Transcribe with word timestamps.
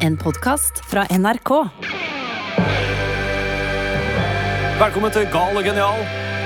En 0.00 0.16
podkast 0.16 0.80
fra 0.90 1.04
NRK. 1.10 1.50
Velkommen 4.80 5.12
til 5.12 5.26
Gal 5.32 5.58
og 5.60 5.64
genial, 5.66 6.00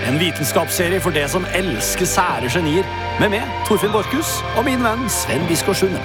en 0.08 0.18
vitenskapsserie 0.20 1.00
for 1.02 1.14
det 1.14 1.26
som 1.32 1.46
elsker 1.54 2.08
sære 2.08 2.50
genier. 2.50 2.86
Med 3.20 3.30
meg, 3.36 3.44
Torfinn 3.68 3.94
Borchhus, 3.94 4.40
og 4.58 4.66
min 4.66 4.82
venn 4.84 5.06
Sven 5.12 5.46
Biskår 5.50 5.78
Sunde. 5.84 6.02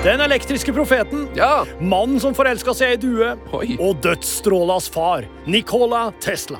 Den 0.00 0.20
elektriske 0.24 0.72
profeten, 0.72 1.28
Ja. 1.36 1.64
mannen 1.80 2.18
som 2.20 2.34
forelska 2.34 2.72
seg 2.74 2.92
i 2.92 2.96
due, 2.96 3.36
Oi. 3.52 3.76
og 3.78 4.00
dødsstrålas 4.02 4.88
far, 4.90 5.22
Nikola 5.46 6.10
Tesla. 6.20 6.58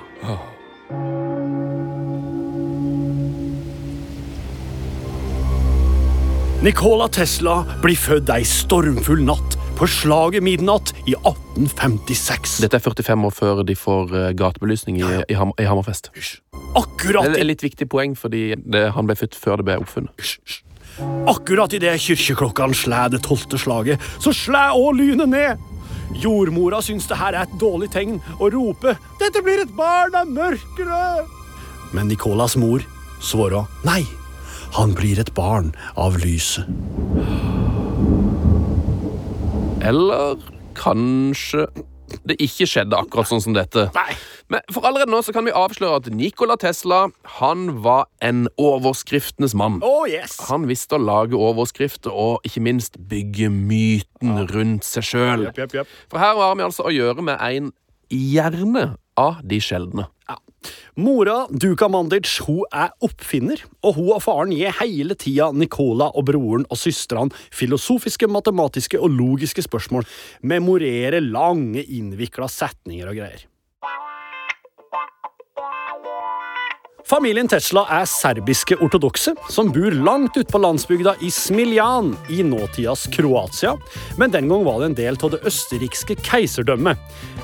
Nikola 6.61 7.06
Tesla 7.08 7.62
blir 7.80 7.96
født 7.96 8.29
ei 8.34 8.42
stormfull 8.45 9.23
natt 9.24 9.55
på 9.78 9.87
slaget 9.88 10.45
midnatt 10.45 10.91
i 11.09 11.14
1856. 11.16 12.59
Dette 12.60 12.77
er 12.77 12.84
45 12.84 13.24
år 13.24 13.32
før 13.32 13.62
de 13.64 13.77
får 13.80 14.12
eh, 14.12 14.27
gatebelysning 14.37 14.98
i, 15.01 15.06
i, 15.32 15.38
Ham 15.41 15.54
i 15.56 15.65
Hammerfest. 15.65 16.10
Akkurat 16.77 17.30
Det 17.30 17.41
er 17.41 17.46
i 17.46 17.48
litt 17.48 17.65
viktig 17.65 17.88
poeng, 17.88 18.12
fordi 18.12 18.59
det, 18.60 18.91
han 18.92 19.09
ble 19.09 19.16
født 19.16 19.41
før 19.41 19.62
det 19.62 19.70
ble 19.70 19.78
oppfunnet. 19.80 20.37
Akkurat 21.32 21.73
idet 21.80 21.96
kirkeklokkene 22.04 22.77
slår 22.77 23.16
det 23.16 23.24
tolvte 23.24 23.56
slaget, 23.56 24.12
så 24.20 24.37
slår 24.37 24.77
òg 24.77 25.01
lynet 25.01 25.32
ned. 25.32 25.66
Jordmora 26.20 26.84
syns 26.84 27.09
det 27.09 27.23
her 27.24 27.40
er 27.40 27.48
et 27.48 27.56
dårlig 27.56 27.88
tegn 27.96 28.20
og 28.37 28.51
roper 28.52 29.01
'Dette 29.16 29.40
blir 29.40 29.65
et 29.65 29.77
barn 29.80 30.12
av 30.12 30.29
mørket'. 30.29 31.37
Men 31.96 32.12
Nikolas 32.12 32.60
mor 32.60 32.84
svarer 33.24 33.65
nei. 33.88 34.04
Han 34.77 34.95
blir 34.95 35.19
et 35.20 35.33
barn 35.34 35.73
av 35.98 36.19
lyset. 36.23 36.66
Eller 39.83 40.38
kanskje 40.79 41.66
det 42.26 42.37
ikke 42.43 42.66
skjedde 42.68 42.98
akkurat 42.98 43.29
sånn 43.30 43.43
som 43.43 43.54
dette. 43.57 43.88
Nei. 43.95 44.13
Men 44.51 44.65
for 44.74 44.82
allerede 44.87 45.13
nå 45.13 45.21
så 45.23 45.30
kan 45.35 45.46
vi 45.46 45.54
avsløre 45.54 46.01
at 46.01 46.09
Nikola 46.10 46.57
Tesla 46.59 47.04
han 47.38 47.68
var 47.85 48.09
en 48.26 48.48
overskriftenes 48.59 49.54
mann. 49.54 49.79
Oh 49.87 50.09
yes. 50.10 50.35
Han 50.51 50.66
visste 50.71 50.98
å 50.98 51.02
lage 51.02 51.38
overskrifter 51.38 52.10
og 52.10 52.46
ikke 52.46 52.65
minst 52.66 52.98
bygge 53.10 53.51
myten 53.54 54.43
rundt 54.51 54.87
seg 54.87 55.07
sjøl. 55.07 55.46
For 56.10 56.18
her 56.18 56.35
har 56.35 56.59
vi 56.59 56.66
altså 56.66 56.88
å 56.91 56.95
gjøre 56.95 57.26
med 57.30 57.38
en 57.38 57.71
hjerne 58.10 58.88
av 59.21 59.38
de 59.46 59.63
sjeldne. 59.63 60.10
Mora, 61.01 61.47
Duka 61.51 61.89
Mandic, 61.89 62.29
hun 62.45 62.65
er 62.75 62.91
oppfinner, 63.05 63.63
og 63.87 63.97
hun 63.97 64.11
og 64.16 64.22
faren 64.25 64.55
gir 64.55 64.75
hele 64.81 65.16
tida 65.19 65.50
Nikola 65.56 66.11
og 66.12 66.27
broren 66.28 66.66
og 66.69 66.81
søstrene 66.81 67.34
filosofiske, 67.55 68.28
matematiske 68.28 69.00
og 69.00 69.15
logiske 69.15 69.65
spørsmål, 69.65 70.09
memorerer 70.43 71.22
lange, 71.25 71.84
innvikla 71.84 72.50
setninger 72.50 73.09
og 73.11 73.22
greier. 73.22 73.47
Familien 77.11 77.49
Tesla 77.50 77.83
er 77.91 78.05
serbiske 78.06 78.77
ortodokse 78.84 79.33
som 79.50 79.72
bor 79.75 79.91
langt 80.06 80.37
ute 80.39 80.53
på 80.53 80.61
landsbygda 80.62 81.16
i 81.27 81.31
Smiljan 81.34 82.12
i 82.31 82.44
nåtidas 82.47 83.09
Kroatia, 83.11 83.72
men 84.21 84.31
den 84.31 84.47
gang 84.47 84.62
var 84.62 84.78
det 84.78 84.87
en 84.87 84.94
del 85.00 85.19
av 85.19 85.31
det 85.33 85.43
østerrikske 85.50 86.15
keiserdømmet. 86.22 86.94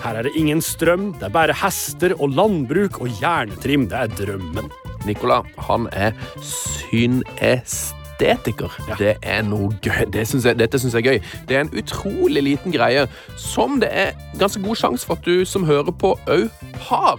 Her 0.04 0.14
er 0.20 0.22
det 0.28 0.38
ingen 0.38 0.62
strøm, 0.62 1.18
det 1.18 1.26
er 1.26 1.34
bare 1.34 1.58
hester 1.64 2.14
og 2.20 2.30
landbruk 2.38 3.00
og 3.02 3.10
jernetrim. 3.18 3.90
Det 3.90 3.98
er 4.04 4.14
drømmen. 4.20 4.70
Nikola, 5.08 5.38
han 5.66 5.82
er 5.90 6.14
synestetiker. 6.46 8.70
Det 9.02 9.18
er 9.18 9.42
noe 9.50 9.74
gøy. 9.82 10.06
Det 10.14 10.30
synes 10.30 10.46
jeg, 10.46 10.62
dette 10.62 10.78
syns 10.78 10.94
jeg 10.94 11.02
er 11.02 11.10
gøy. 11.10 11.18
Det 11.50 11.58
er 11.58 11.66
en 11.66 11.74
utrolig 11.74 12.38
liten 12.52 12.70
greie 12.70 13.10
som 13.34 13.82
det 13.82 13.90
er 13.90 14.14
ganske 14.38 14.62
god 14.62 14.78
sjanse 14.78 15.02
for 15.10 15.18
at 15.18 15.26
du 15.26 15.42
som 15.42 15.66
hører 15.66 15.90
på, 15.90 16.14
òg 16.30 16.54
har. 16.86 17.18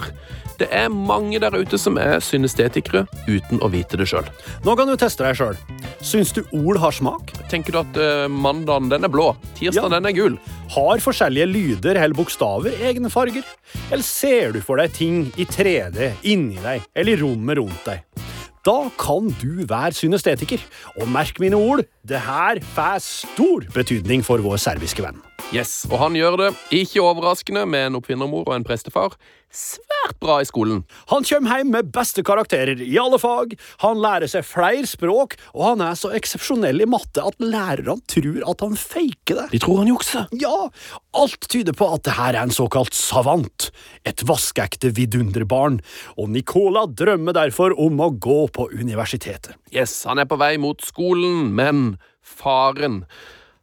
Det 0.58 0.68
er 0.74 0.88
mange 0.90 1.38
der 1.42 1.54
ute 1.54 1.78
som 1.78 2.00
er 2.02 2.18
synestetikere 2.24 3.04
uten 3.28 3.60
å 3.62 3.70
vite 3.70 3.98
det 4.00 4.08
sjøl. 4.10 4.26
Nå 4.66 4.74
kan 4.80 4.90
du 4.90 4.96
teste 4.98 5.22
deg 5.26 5.38
sjøl. 5.38 5.58
Syns 6.02 6.32
du 6.34 6.42
ord 6.58 6.80
har 6.82 6.96
smak? 6.98 7.30
Tenker 7.52 7.76
du 7.76 7.80
at 7.84 8.00
uh, 8.02 8.26
mandagen 8.32 8.90
den 8.90 9.06
er 9.06 9.14
blå, 9.14 9.30
tirsdagen 9.60 9.92
Ja. 9.94 10.00
den 10.00 10.10
er 10.10 10.16
gul? 10.18 10.40
Har 10.74 11.04
forskjellige 11.04 11.50
lyder 11.52 12.00
eller 12.02 12.18
bokstaver 12.18 12.74
egne 12.90 13.12
farger? 13.14 13.46
Eller 13.92 14.06
ser 14.06 14.56
du 14.58 14.62
for 14.66 14.82
deg 14.82 14.94
ting 14.98 15.28
i 15.38 15.46
3D 15.46 16.12
inni 16.34 16.58
deg 16.64 16.82
eller 16.96 17.14
i 17.14 17.22
rommet 17.22 17.62
rundt 17.62 17.86
deg? 17.86 18.26
Da 18.68 18.90
kan 19.00 19.30
du 19.40 19.62
være 19.70 19.94
synestetiker. 19.96 20.60
Og 20.98 21.08
merk 21.08 21.38
mine 21.40 21.56
ord, 21.56 21.86
det 22.04 22.20
her 22.26 22.60
får 22.76 23.00
stor 23.06 23.70
betydning 23.78 24.26
for 24.28 24.44
vår 24.44 24.60
serbiske 24.60 25.06
venn. 25.06 25.22
Yes, 25.56 25.86
Og 25.88 25.96
han 26.02 26.16
gjør 26.18 26.36
det, 26.42 26.48
ikke 26.76 27.00
overraskende, 27.06 27.64
med 27.70 27.88
en 27.88 27.98
oppfinnermor 28.02 28.50
og 28.50 28.56
en 28.58 28.66
prestefar, 28.68 29.14
svært 29.54 30.18
bra 30.20 30.42
i 30.44 30.48
skolen. 30.48 30.82
Han 31.08 31.24
kommer 31.24 31.62
hjem 31.62 31.70
med 31.72 31.92
beste 31.96 32.24
karakterer 32.28 32.82
i 32.84 32.98
alle 33.00 33.20
fag, 33.22 33.54
han 33.86 34.02
lærer 34.04 34.28
seg 34.28 34.44
flere 34.44 34.84
språk, 34.90 35.38
og 35.54 35.64
han 35.70 35.84
er 35.86 35.96
så 36.00 36.12
eksepsjonell 36.18 36.84
i 36.84 36.90
matte 36.90 37.24
at 37.24 37.40
lærerne 37.40 37.96
tror 38.12 38.42
at 38.52 38.66
han 38.66 38.76
faker 38.82 39.40
det. 39.40 39.48
De 39.54 39.62
tror 39.64 39.80
han 39.84 39.94
jukser. 39.94 40.28
Ja, 40.42 40.68
alt 41.16 41.48
tyder 41.48 41.78
på 41.78 41.88
at 41.96 42.04
det 42.10 42.18
her 42.18 42.36
er 42.36 42.44
en 42.44 42.58
såkalt 42.58 42.98
savant, 42.98 43.70
et 44.04 44.26
vaskeekte 44.28 44.92
vidunderbarn, 45.00 45.80
og 46.20 46.34
Nicola 46.36 46.90
drømmer 46.92 47.38
derfor 47.40 47.78
om 47.80 48.04
å 48.04 48.12
gå 48.12 48.42
på 48.52 48.68
universitetet. 48.76 49.56
Yes, 49.72 50.02
han 50.10 50.20
er 50.20 50.28
på 50.28 50.40
vei 50.44 50.58
mot 50.60 50.84
skolen, 50.84 51.54
men 51.56 51.96
faren 52.20 53.06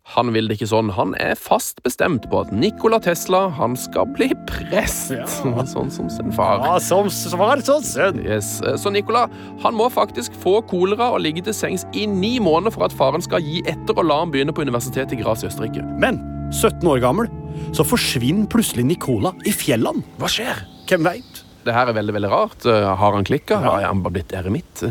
han 0.05 0.29
vil 0.35 0.49
det 0.51 0.59
ikke 0.59 0.69
sånn. 0.69 0.91
Han 0.93 1.15
er 1.17 1.33
fast 1.41 1.79
bestemt 1.85 2.27
på 2.29 2.43
at 2.45 2.51
Nikola 2.53 2.99
Tesla 3.03 3.47
han 3.57 3.73
skal 3.81 4.05
bli 4.13 4.29
prest. 4.51 5.15
Ja. 5.17 5.25
Sånn 5.75 5.89
som 5.91 6.11
sin 6.13 6.33
far. 6.37 6.61
Ja, 6.61 6.75
som 6.83 7.09
svar 7.13 7.63
sånn 7.65 7.87
sønn. 7.89 8.21
Yes. 8.21 8.59
Så 8.83 8.93
Nikola 8.93 9.25
han 9.65 9.75
må 9.79 9.89
faktisk 9.93 10.37
få 10.43 10.59
kolera 10.69 11.09
og 11.15 11.23
ligge 11.25 11.47
til 11.47 11.57
sengs 11.57 11.87
i 11.97 12.05
ni 12.11 12.35
måneder 12.43 12.75
for 12.77 12.85
at 12.87 12.95
faren 12.95 13.25
skal 13.25 13.41
gi 13.43 13.63
etter 13.71 13.97
og 13.97 14.05
la 14.11 14.21
ham 14.21 14.35
begynne 14.35 14.53
på 14.55 14.67
universitetet 14.67 15.17
i 15.17 15.23
Graz 15.23 15.43
i 15.43 15.49
Østerrike. 15.49 15.83
Men 15.99 16.21
17 16.53 16.85
år 16.91 17.01
gammel, 17.03 17.31
så 17.75 17.87
forsvinner 17.89 18.47
plutselig 18.53 18.85
Nicola 18.87 19.33
i 19.49 19.55
fjellene. 19.57 20.05
Hva 20.21 20.29
skjer? 20.31 20.61
Hvem 20.91 21.09
veit? 21.09 21.41
Det 21.65 21.73
her 21.73 21.89
er 21.89 21.97
veldig 21.97 22.13
veldig 22.19 22.29
rart. 22.29 22.67
Eh, 22.69 22.91
Har 23.01 23.17
han 23.17 23.25
klikka? 23.25 23.57
Har 23.65 23.87
han 23.89 24.05
bare 24.05 24.19
blitt 24.19 24.37
eremitt? 24.37 24.85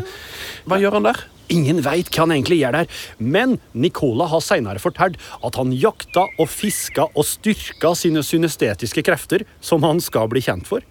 Hva 0.66 0.80
gjør 0.82 0.98
han 0.98 1.06
der? 1.06 1.22
Ingen 1.52 1.82
veit 1.84 2.08
hva 2.08 2.24
han 2.24 2.32
egentlig 2.36 2.60
gjør 2.62 2.78
der, 2.78 3.02
men 3.18 3.58
Nicola 3.76 4.28
har 4.32 4.42
senere 4.44 4.80
fortalt 4.82 5.20
at 5.44 5.60
han 5.60 5.74
jakta 5.76 6.26
og 6.40 6.48
fiska 6.48 7.10
og 7.12 7.28
styrka 7.28 7.92
sine 7.98 8.24
synestetiske 8.24 9.04
krefter, 9.04 9.44
som 9.60 9.84
han 9.84 10.00
skal 10.04 10.30
bli 10.32 10.44
kjent 10.44 10.68
for. 10.68 10.84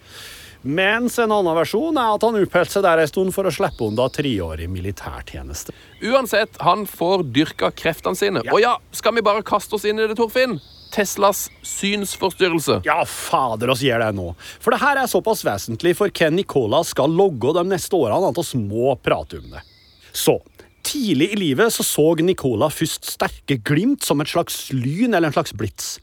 Mens 0.64 1.18
en 1.20 1.32
annen 1.36 1.58
versjon 1.58 1.98
er 2.00 2.14
at 2.16 2.24
han 2.24 2.38
oppholdt 2.40 2.72
seg 2.72 2.86
der 2.86 3.02
en 3.04 3.10
stund 3.10 3.34
for 3.36 3.50
å 3.50 3.52
slippe 3.52 3.84
unna 3.84 4.06
treårig 4.16 4.70
militærtjeneste. 4.72 5.76
Uansett, 6.08 6.56
han 6.64 6.86
får 6.88 7.26
dyrka 7.36 7.74
kreftene 7.76 8.16
sine. 8.16 8.46
Ja. 8.48 8.54
Og 8.56 8.64
ja, 8.64 8.78
skal 8.96 9.18
vi 9.18 9.26
bare 9.26 9.44
kaste 9.44 9.76
oss 9.76 9.84
inn 9.90 10.00
i 10.00 10.08
det, 10.08 10.16
Torfinn? 10.16 10.62
Teslas 10.94 11.50
synsforstyrrelse. 11.68 12.80
Ja, 12.88 13.02
fader 13.10 13.74
oss 13.74 13.84
gjør 13.84 14.06
det 14.06 14.14
nå. 14.16 14.30
For 14.64 14.72
det 14.72 14.80
her 14.86 15.02
er 15.02 15.12
såpass 15.12 15.44
vesentlig 15.44 15.98
for 16.00 16.14
hvem 16.14 16.38
Nicola 16.38 16.84
skal 16.88 17.12
logge 17.12 17.58
de 17.58 17.66
neste 17.68 18.00
årene 18.00 18.32
at 18.32 18.40
oss 18.40 18.54
må 18.56 18.94
prate 19.04 19.42
om 19.42 19.52
det. 19.58 19.66
Så, 20.14 20.38
tidlig 20.86 21.32
i 21.34 21.40
livet 21.40 21.74
så, 21.74 21.84
så 21.86 22.14
Nicola 22.22 22.70
først 22.70 23.10
sterke 23.16 23.58
glimt 23.66 24.06
som 24.06 24.22
et 24.22 24.32
slags 24.32 24.68
lyn 24.76 25.14
eller 25.14 25.32
en 25.32 25.38
slags 25.38 25.56
blits. 25.58 25.96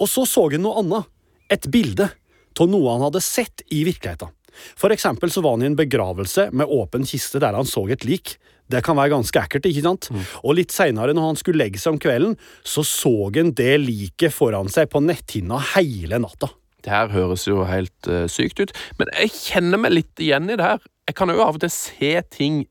Og 0.00 0.08
så 0.10 0.24
så 0.26 0.48
han 0.50 0.64
noe 0.64 0.80
annet. 0.82 1.10
Et 1.52 1.66
bilde 1.68 2.08
av 2.60 2.70
noe 2.70 2.94
han 2.94 3.04
hadde 3.04 3.20
sett 3.24 3.64
i 3.72 3.82
virkeligheten. 3.84 4.32
For 4.76 4.92
eksempel 4.92 5.32
så 5.32 5.42
var 5.44 5.56
han 5.56 5.64
i 5.64 5.70
en 5.70 5.78
begravelse 5.78 6.50
med 6.52 6.70
åpen 6.70 7.06
kiste 7.08 7.40
der 7.42 7.56
han 7.56 7.68
så 7.68 7.84
et 7.92 8.06
lik. 8.08 8.36
Det 8.72 8.82
kan 8.84 8.96
være 8.96 9.12
ganske 9.12 9.40
ekkelt, 9.40 9.68
ikke 9.68 9.84
sant? 9.84 10.08
Og 10.44 10.56
litt 10.56 10.72
seinere, 10.72 11.12
når 11.16 11.30
han 11.30 11.40
skulle 11.40 11.60
legge 11.60 11.80
seg 11.80 11.96
om 11.96 12.00
kvelden, 12.00 12.36
så 12.64 12.84
så 12.86 13.12
han 13.34 13.52
det 13.58 13.74
liket 13.82 14.32
foran 14.32 14.70
seg 14.72 14.88
på 14.92 15.02
netthinna 15.04 15.60
hele 15.74 16.20
natta. 16.22 16.52
Det 16.82 16.90
her 16.90 17.12
høres 17.12 17.46
jo 17.46 17.62
helt 17.68 18.08
uh, 18.10 18.24
sykt 18.30 18.62
ut, 18.62 18.72
men 18.98 19.10
jeg 19.14 19.34
kjenner 19.36 19.78
meg 19.78 19.94
litt 19.94 20.22
igjen 20.22 20.50
i 20.50 20.56
det 20.58 20.66
her. 20.66 20.80
Jeg 21.08 21.18
kan 21.18 21.30
jo 21.30 21.42
av 21.42 21.58
og 21.58 21.62
til 21.62 21.72
se 21.74 22.14
ting 22.32 22.62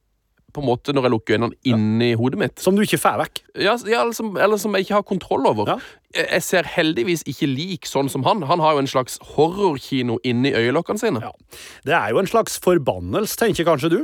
på 0.53 0.63
en 0.63 0.67
måte 0.67 0.93
når 0.95 1.07
jeg 1.07 1.13
lukker 1.15 1.37
øynene 1.37 1.57
inni 1.67 2.11
hodet 2.19 2.39
mitt. 2.41 2.61
Som 2.61 2.77
du 2.77 2.83
ikke 2.85 2.99
får 3.01 3.19
vekk. 3.23 3.43
Ja, 3.55 3.75
ja, 3.87 4.03
eller, 4.03 4.15
som, 4.17 4.33
eller 4.37 4.61
som 4.61 4.75
jeg 4.75 4.87
ikke 4.87 4.97
har 4.99 5.07
kontroll 5.07 5.47
over. 5.49 5.75
Ja. 5.75 5.77
Jeg, 6.15 6.43
ser 6.43 6.67
heldigvis 6.67 7.23
ikke 7.29 7.47
lik 7.47 7.87
sånn 7.87 8.11
som 8.11 8.25
han. 8.27 8.43
Han 8.49 8.63
har 8.63 8.75
jo 8.75 8.83
en 8.83 8.91
slags 8.91 9.19
horrorkino 9.35 10.17
inni 10.27 10.51
øyelokkene 10.55 11.01
sine. 11.01 11.23
Ja. 11.23 11.59
Det 11.87 11.95
er 11.97 12.11
jo 12.11 12.19
en 12.21 12.31
slags 12.31 12.59
forbannelse, 12.63 13.39
tenker 13.39 13.67
kanskje 13.67 13.93
du? 13.93 14.01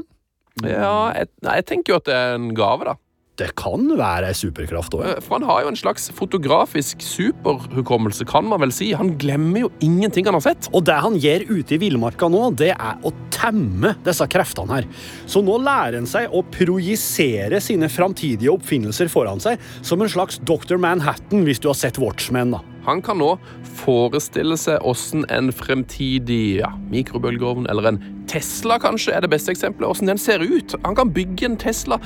Ja, 0.66 1.12
jeg, 1.14 1.30
jeg 1.44 1.68
tenker 1.70 1.94
jo 1.94 2.00
at 2.02 2.08
det 2.08 2.16
er 2.18 2.38
en 2.38 2.54
gave, 2.58 2.88
da. 2.88 2.96
Det 3.38 3.52
kan 3.60 3.84
være 4.00 4.32
ei 4.32 4.38
superkraft 4.38 4.96
òg. 4.98 5.04
Eh, 5.06 5.20
For 5.22 5.38
han 5.38 5.46
har 5.46 5.62
jo 5.62 5.70
en 5.70 5.78
slags 5.78 6.08
fotografisk 6.18 7.04
superhukommelse, 7.06 8.26
kan 8.26 8.48
man 8.50 8.64
vel 8.64 8.74
si. 8.74 8.92
Han 8.98 9.12
glemmer 9.22 9.68
jo 9.68 9.70
ingenting 9.86 10.26
han 10.26 10.34
har 10.40 10.46
sett. 10.48 10.70
Og 10.74 10.86
det 10.90 10.96
han 11.04 11.20
gjør 11.22 11.46
ute 11.52 11.76
i 11.78 11.82
villmarka 11.82 12.30
nå, 12.34 12.48
det 12.58 12.72
er 12.74 12.98
å 13.06 13.12
temme 13.30 13.94
disse 14.08 14.26
kreftene 14.34 14.80
her. 14.80 14.88
Så 15.30 15.44
nå 15.46 15.60
lærer 15.62 16.00
han 16.00 16.10
seg 16.10 16.34
å 16.34 16.42
projisere 16.50 17.62
sine 17.62 17.90
framtidige 17.94 18.54
oppfinnelser 18.56 19.12
foran 19.14 19.42
seg, 19.44 19.62
som 19.86 20.02
en 20.02 20.10
slags 20.10 20.42
Dr. 20.42 20.80
Manhattan, 20.82 21.46
hvis 21.46 21.62
du 21.62 21.70
har 21.70 21.78
sett 21.78 22.02
Watchmen. 22.02 22.56
da. 22.58 22.64
Han 22.88 23.02
kan 23.04 23.20
nå 23.20 23.34
forestille 23.82 24.56
seg 24.60 24.80
hvordan 24.80 25.26
en 25.36 25.52
fremtidig 25.52 26.62
ja, 26.62 26.70
mikrobølgeovn 26.92 27.68
eller 27.72 27.92
en 27.92 28.00
Tesla 28.28 28.78
kanskje 28.84 29.14
er 29.16 29.24
det 29.24 29.32
beste 29.32 29.54
eksempelet, 29.54 29.88
hvordan 29.88 30.12
den 30.12 30.20
ser 30.20 30.44
ut. 30.44 30.76
Han 30.84 30.96
kan 30.96 31.12
bygge 31.16 31.48
en 31.48 31.58
Tesla 31.60 32.00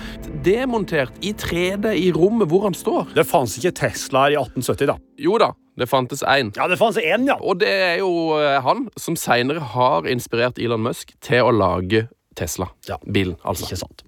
demontert 0.45 1.13
i 1.25 1.33
3D 1.37 1.93
i 1.97 2.11
rommet 2.13 2.49
hvor 2.49 2.67
han 2.67 2.77
står. 2.77 3.13
Det 3.17 3.25
fantes 3.29 3.57
ikke 3.61 3.73
Teslaer 3.81 4.35
i 4.35 4.39
1870, 4.41 4.89
da. 4.91 4.97
Jo 5.21 5.37
da, 5.41 5.51
det 5.77 5.89
fantes 5.89 6.25
én. 6.25 6.53
Ja, 6.57 6.67
det 6.69 6.77
fantes 6.81 7.01
én, 7.01 7.25
ja. 7.29 7.37
Og 7.41 7.61
det 7.61 7.71
er 7.71 7.97
jo 8.01 8.37
eh, 8.37 8.59
han 8.65 8.87
som 8.97 9.17
seinere 9.17 9.63
har 9.73 10.09
inspirert 10.09 10.61
Elon 10.61 10.85
Musk 10.85 11.13
til 11.25 11.45
å 11.45 11.53
lage 11.55 12.07
Tesla. 12.37 12.69
Ja. 12.89 12.97
Bilen, 13.05 13.37
altså. 13.45 13.69
Ikke 13.69 13.81
sant. 13.81 14.05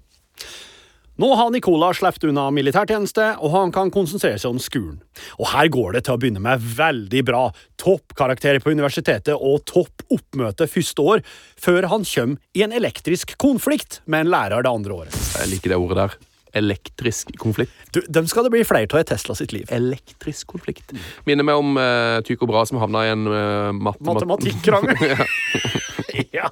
Nå 1.21 1.27
har 1.38 1.51
Nicola 1.54 1.92
sluppet 1.94 2.24
unna 2.25 2.48
militærtjeneste, 2.50 3.25
og 3.38 3.51
han 3.54 3.74
kan 3.74 3.92
konsentrere 3.94 4.39
seg 4.42 4.56
om 4.56 4.62
skolen. 4.62 4.95
Og 5.38 5.45
her 5.51 5.69
går 5.69 5.94
det 5.94 6.01
til 6.07 6.15
å 6.15 6.21
begynne 6.21 6.42
med 6.42 6.63
veldig 6.74 7.21
bra. 7.27 7.44
Toppkarakterer 7.77 8.63
på 8.63 8.74
universitetet 8.74 9.38
og 9.38 9.62
topp 9.69 10.07
oppmøte 10.10 10.65
første 10.65 11.06
år, 11.13 11.21
før 11.62 11.92
han 11.94 12.07
kommer 12.10 12.57
i 12.57 12.65
en 12.65 12.74
elektrisk 12.74 13.38
konflikt 13.38 14.01
med 14.10 14.25
en 14.25 14.33
lærer 14.33 14.65
det 14.65 14.74
andre 14.74 15.04
året. 15.04 15.19
Jeg 15.38 15.54
liker 15.54 15.75
det 15.75 15.83
ordet 15.83 16.01
der. 16.01 16.21
Elektrisk 16.53 17.31
konflikt. 17.41 17.73
Du, 17.95 18.01
dem 18.13 18.27
skal 18.29 18.45
det 18.45 18.53
bli 18.53 18.63
flere 18.67 18.85
av 18.94 19.01
i 19.01 19.07
Tesla 19.09 19.35
sitt 19.38 19.53
liv. 19.55 19.65
Elektrisk 19.73 20.53
konflikt. 20.53 20.94
Minner 21.25 21.47
meg 21.47 21.61
om 21.61 21.79
uh, 21.79 22.19
Tycho 22.25 22.45
Bra 22.50 22.61
som 22.69 22.77
havna 22.81 23.05
i 23.07 23.13
en 23.13 23.25
uh, 23.25 23.71
matemat 23.73 24.21
Matematikkrangel. 24.21 25.23
ja. 26.38 26.51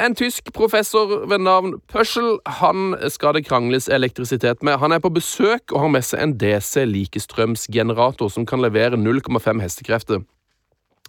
En 0.00 0.16
tysk 0.18 0.52
professor 0.56 1.24
ved 1.30 1.44
navn 1.46 1.78
Pøschel 1.92 2.36
han 2.60 2.92
skal 3.12 3.38
det 3.38 3.46
krangles 3.48 3.88
elektrisitet 3.88 4.64
med. 4.66 4.76
Han 4.82 4.92
er 4.92 5.00
på 5.00 5.12
besøk 5.14 5.72
og 5.72 5.86
har 5.86 5.94
med 5.96 6.04
seg 6.06 6.24
en 6.24 6.36
DC 6.40 6.84
likestrømsgenerator 6.90 8.28
som 8.32 8.48
kan 8.48 8.60
levere 8.64 9.00
0,5 9.00 9.64
hestekrefter. 9.64 10.24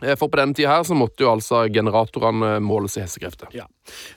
Eh, 0.02 0.16
For 0.20 0.28
på 0.32 0.40
denne 0.40 0.58
tida 0.58 0.74
her 0.76 0.88
så 0.88 0.98
måtte 0.98 1.26
jo 1.26 1.32
altså 1.34 1.66
generatorene 1.74 2.58
måles 2.64 2.98
i 2.98 3.06
hestekrefter. 3.06 3.52
Ja. 3.56 3.68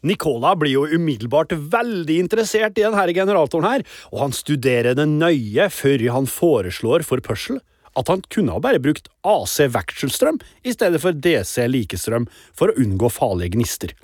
Nicola 0.02 0.54
blir 0.58 0.74
jo 0.74 0.86
umiddelbart 0.88 1.52
veldig 1.52 2.18
interessert 2.26 2.78
i 2.78 2.86
denne 2.86 3.06
generatoren, 3.14 3.68
her, 3.68 3.86
og 4.12 4.26
han 4.26 4.34
studerer 4.36 4.96
det 4.96 5.06
nøye 5.10 5.68
før 5.72 6.08
han 6.14 6.26
foreslår 6.30 7.04
for 7.06 7.22
Pørsel 7.24 7.60
at 7.94 8.10
han 8.10 8.22
kunne 8.32 8.54
ha 8.54 8.60
bare 8.62 8.80
brukt 8.82 9.08
AC 9.26 9.60
vekselstrøm 9.70 10.40
i 10.66 10.72
stedet 10.74 11.00
for 11.02 11.14
DC 11.14 11.66
likestrøm 11.70 12.26
for 12.56 12.70
å 12.72 12.78
unngå 12.82 13.10
farlige 13.12 13.54
gnister. 13.54 13.94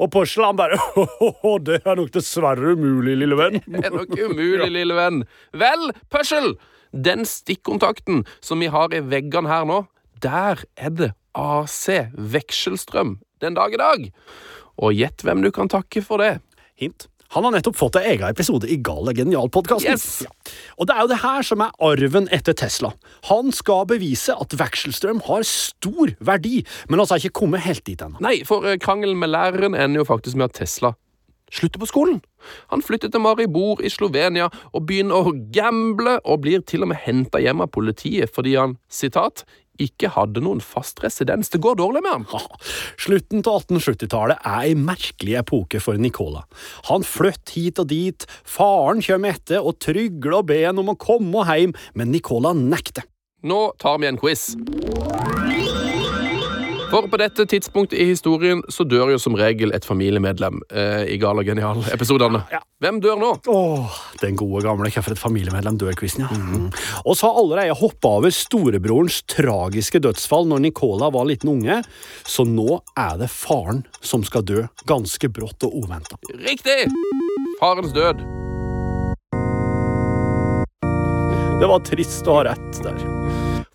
Og 0.00 0.10
Pørsel 0.14 0.46
han 0.46 0.58
bare 0.58 0.78
Å, 1.04 1.56
det 1.60 1.82
er 1.82 1.98
nok 2.00 2.12
dessverre 2.14 2.74
umulig, 2.74 3.18
lille 3.20 3.38
venn. 3.38 3.60
Det 3.68 3.84
er 3.84 3.94
nok 3.94 4.14
umulig, 4.16 4.70
lille 4.72 4.96
venn. 4.96 5.24
Vel, 5.52 5.90
Pørsel, 6.12 6.54
Den 6.94 7.24
stikkontakten 7.28 8.22
som 8.44 8.62
vi 8.62 8.70
har 8.72 8.94
i 8.94 9.02
veggene 9.04 9.50
her 9.50 9.68
nå, 9.68 9.82
der 10.24 10.64
er 10.78 10.94
det 10.94 11.12
AC 11.34 12.12
vekselstrøm 12.14 13.18
den 13.42 13.58
dag 13.58 13.74
i 13.74 13.80
dag. 13.80 14.06
Og 14.80 14.94
gjett 14.96 15.24
hvem 15.24 15.44
du 15.44 15.50
kan 15.54 15.70
takke 15.70 16.02
for 16.04 16.22
det. 16.22 16.38
Hint. 16.80 17.08
Han 17.34 17.46
har 17.46 17.54
nettopp 17.56 17.74
fått 17.74 17.96
en 17.98 18.06
egen 18.06 18.28
episode 18.28 18.68
i 18.70 18.76
Gal 18.84 19.10
og 19.10 19.18
genial-podkasten. 19.18 19.96
Yes! 19.96 20.54
Og 20.78 20.86
det 20.86 20.94
er 20.94 21.02
jo 21.02 21.10
det 21.10 21.20
her 21.24 21.46
som 21.46 21.64
er 21.64 21.72
arven 21.82 22.28
etter 22.34 22.54
Tesla. 22.54 22.92
Han 23.30 23.50
skal 23.54 23.88
bevise 23.90 24.36
at 24.38 24.54
vekselstrøm 24.58 25.24
har 25.26 25.46
stor 25.48 26.14
verdi, 26.22 26.60
men 26.86 27.02
altså 27.02 27.16
har 27.16 27.24
ikke 27.24 27.40
kommet 27.40 27.64
helt 27.66 27.82
dit 27.88 28.04
ennå. 28.04 28.22
Nei, 28.22 28.36
for 28.46 28.66
eh, 28.68 28.78
krangelen 28.78 29.18
med 29.18 29.34
læreren 29.34 29.74
ender 29.74 30.04
jo 30.04 30.10
faktisk 30.12 30.38
med 30.38 30.52
at 30.52 30.62
Tesla 30.62 30.94
slutter 31.54 31.82
på 31.82 31.86
skolen. 31.86 32.20
Han 32.72 32.82
flytter 32.82 33.10
til 33.12 33.22
Maribor 33.22 33.82
i 33.84 33.90
Slovenia 33.92 34.48
og 34.72 34.86
begynner 34.88 35.26
å 35.26 35.34
gamble, 35.54 36.18
og 36.24 36.42
blir 36.44 36.64
til 36.66 36.84
og 36.84 36.90
med 36.92 37.02
henta 37.04 37.40
hjem 37.42 37.62
av 37.64 37.70
politiet 37.74 38.32
fordi 38.34 38.56
han, 38.58 38.78
sitat, 38.90 39.44
ikke 39.82 40.10
hadde 40.14 40.42
noen 40.44 40.62
fast 40.64 41.02
residens. 41.04 41.50
Det 41.52 41.60
går 41.62 41.78
dårlig 41.80 42.02
med 42.04 42.12
ham. 42.12 42.26
Ha. 42.32 42.42
Slutten 43.00 43.42
av 43.42 43.64
1870-tallet 43.64 44.44
er 44.44 44.68
ei 44.68 44.74
merkelig 44.78 45.38
epoke 45.40 45.80
for 45.82 46.00
Nicola. 46.00 46.44
Han 46.90 47.06
flytter 47.06 47.58
hit 47.58 47.82
og 47.82 47.90
dit, 47.92 48.28
faren 48.44 49.02
kommer 49.04 49.34
etter 49.34 49.64
og 49.64 49.78
trygler 49.82 50.40
og 50.40 50.48
ber 50.52 50.68
ham 50.68 50.82
om 50.84 50.94
å 50.94 50.98
komme 51.00 51.46
hjem, 51.48 51.74
men 51.94 52.14
Nicola 52.14 52.54
nekter. 52.56 53.06
Nå 53.44 53.74
tar 53.82 53.98
vi 54.00 54.08
en 54.08 54.20
quiz. 54.20 54.54
For 56.94 57.08
på 57.10 57.18
dette 57.18 57.42
tidspunktet 57.50 57.98
i 57.98 58.04
historien 58.06 58.60
så 58.70 58.84
dør 58.86 59.10
jo 59.14 59.18
som 59.18 59.34
regel 59.34 59.72
et 59.74 59.86
familiemedlem 59.86 60.60
eh, 60.70 61.08
i 61.10 61.16
Gal 61.18 61.40
og 61.40 61.48
genial-episodene. 61.48 62.44
Ja. 62.52 62.60
Hvem 62.84 63.00
dør 63.02 63.18
nå? 63.18 63.30
Åh, 63.50 63.96
den 64.20 64.36
gode 64.38 64.62
gamle 64.62 64.92
Hvorfor 64.94 65.16
et 65.16 65.18
familiemedlem 65.18 65.78
dør-quizen, 65.80 66.22
ja. 66.22 66.28
Mm. 66.30 66.68
Og 67.02 67.16
så 67.18 67.26
har 67.26 67.40
allerede 67.40 67.74
hoppa 67.80 68.12
over 68.20 68.30
storebrorens 68.30 69.24
tragiske 69.26 69.98
dødsfall 70.04 70.46
når 70.52 70.62
Nicola 70.68 71.08
var 71.10 71.26
liten 71.26 71.50
unge, 71.56 71.80
så 72.22 72.46
nå 72.46 72.78
er 72.94 73.18
det 73.24 73.30
faren 73.32 73.82
som 73.98 74.22
skal 74.22 74.46
dø, 74.46 74.62
ganske 74.86 75.32
brått 75.34 75.66
og 75.66 75.74
uventa. 75.82 76.20
Riktig! 76.44 76.84
Farens 77.58 77.90
død. 77.96 78.22
Det 81.58 81.74
var 81.74 81.84
trist 81.90 82.30
å 82.30 82.38
ha 82.38 82.46
rett 82.52 82.82
der. 82.86 83.13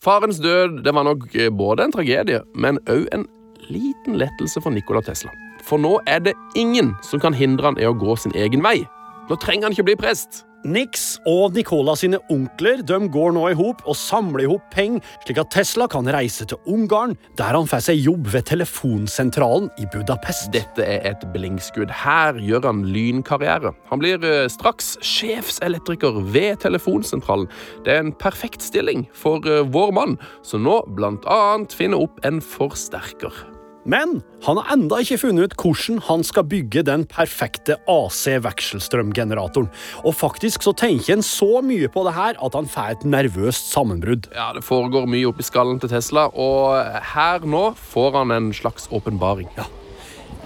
Farens 0.04 0.40
død 0.40 0.84
det 0.84 0.94
var 0.96 1.04
nok 1.04 1.36
eh, 1.36 1.51
både 1.51 1.84
en 1.84 1.92
tragedie, 1.92 2.40
men 2.56 2.80
òg 2.88 3.07
en 3.12 3.25
liten 3.68 4.16
lettelse 4.16 4.62
for 4.63 4.72
Nikola 4.72 5.01
Tesla. 5.04 5.31
For 5.68 5.81
nå 5.81 5.98
er 6.07 6.22
det 6.24 6.34
ingen 6.56 6.94
som 7.04 7.19
kan 7.19 7.36
hindre 7.36 7.68
han 7.68 7.80
i 7.80 7.88
å 7.88 7.96
gå 8.00 8.16
sin 8.16 8.36
egen 8.36 8.63
vei. 8.63 8.86
Nå 9.30 9.36
trenger 9.44 9.68
han 9.68 9.75
ikke 9.75 9.90
bli 9.92 9.98
prest. 10.00 10.46
Nix 10.68 11.14
og 11.30 11.56
Nicola 11.56 11.94
sine 11.96 12.20
onkler 12.34 12.82
de 12.84 12.98
går 13.12 13.32
nå 13.36 13.46
i 13.52 13.56
hop 13.56 13.80
og 13.88 13.96
samler 13.96 14.44
ihop 14.44 14.66
penger, 14.74 15.04
slik 15.24 15.40
at 15.40 15.52
Tesla 15.54 15.88
kan 15.92 16.08
reise 16.12 16.48
til 16.50 16.60
Ungarn, 16.68 17.16
der 17.40 17.56
han 17.56 17.70
får 17.70 17.86
seg 17.88 18.02
jobb 18.04 18.28
ved 18.34 18.48
telefonsentralen 18.50 19.70
i 19.80 19.88
Budapest. 19.94 20.50
Dette 20.56 20.84
er 20.84 21.06
et 21.14 21.24
blinkskudd. 21.34 21.94
Her 22.04 22.40
gjør 22.44 22.68
han 22.68 22.84
lynkarriere. 22.92 23.72
Han 23.92 24.04
blir 24.04 24.24
eh, 24.26 24.50
straks 24.52 24.98
sjefselektriker 25.06 26.20
ved 26.34 26.60
telefonsentralen. 26.66 27.48
Det 27.86 27.96
er 27.96 28.04
en 28.04 28.16
perfekt 28.20 28.66
stilling 28.66 29.08
for 29.16 29.46
eh, 29.48 29.64
vår 29.64 29.96
mann, 29.96 30.20
som 30.44 30.68
nå 30.68 30.82
blant 30.98 31.24
annet 31.30 31.76
finner 31.76 32.04
opp 32.04 32.20
en 32.28 32.44
forsterker. 32.44 33.59
Men 33.86 34.20
han 34.44 34.60
har 34.60 34.74
enda 34.74 35.00
ikke 35.02 35.18
funnet 35.22 35.50
ut 35.50 35.56
hvordan 35.60 36.02
han 36.10 36.24
skal 36.28 36.46
bygge 36.52 36.84
den 36.88 37.06
perfekte 37.10 37.78
AC-vekselstrømgeneratoren. 37.90 39.70
Og 40.04 40.16
faktisk 40.20 40.66
så 40.66 40.74
tenker 40.76 41.16
han 41.16 41.26
så 41.26 41.62
mye 41.66 41.88
på 41.92 42.04
det 42.08 42.16
her 42.18 42.40
at 42.44 42.58
han 42.58 42.70
får 42.70 42.98
et 42.98 43.08
nervøst 43.08 43.72
sammenbrudd. 43.72 44.30
Ja, 44.36 44.51
Det 44.53 44.65
foregår 44.68 45.08
mye 45.08 45.32
oppi 45.32 45.48
skallen 45.48 45.80
til 45.80 45.89
Tesla, 45.89 46.27
og 46.34 46.75
her 47.15 47.39
nå 47.48 47.74
får 47.80 48.20
han 48.20 48.36
en 48.36 48.53
slags 48.53 48.89
åpenbaring. 48.92 49.50
Ja. 49.58 49.68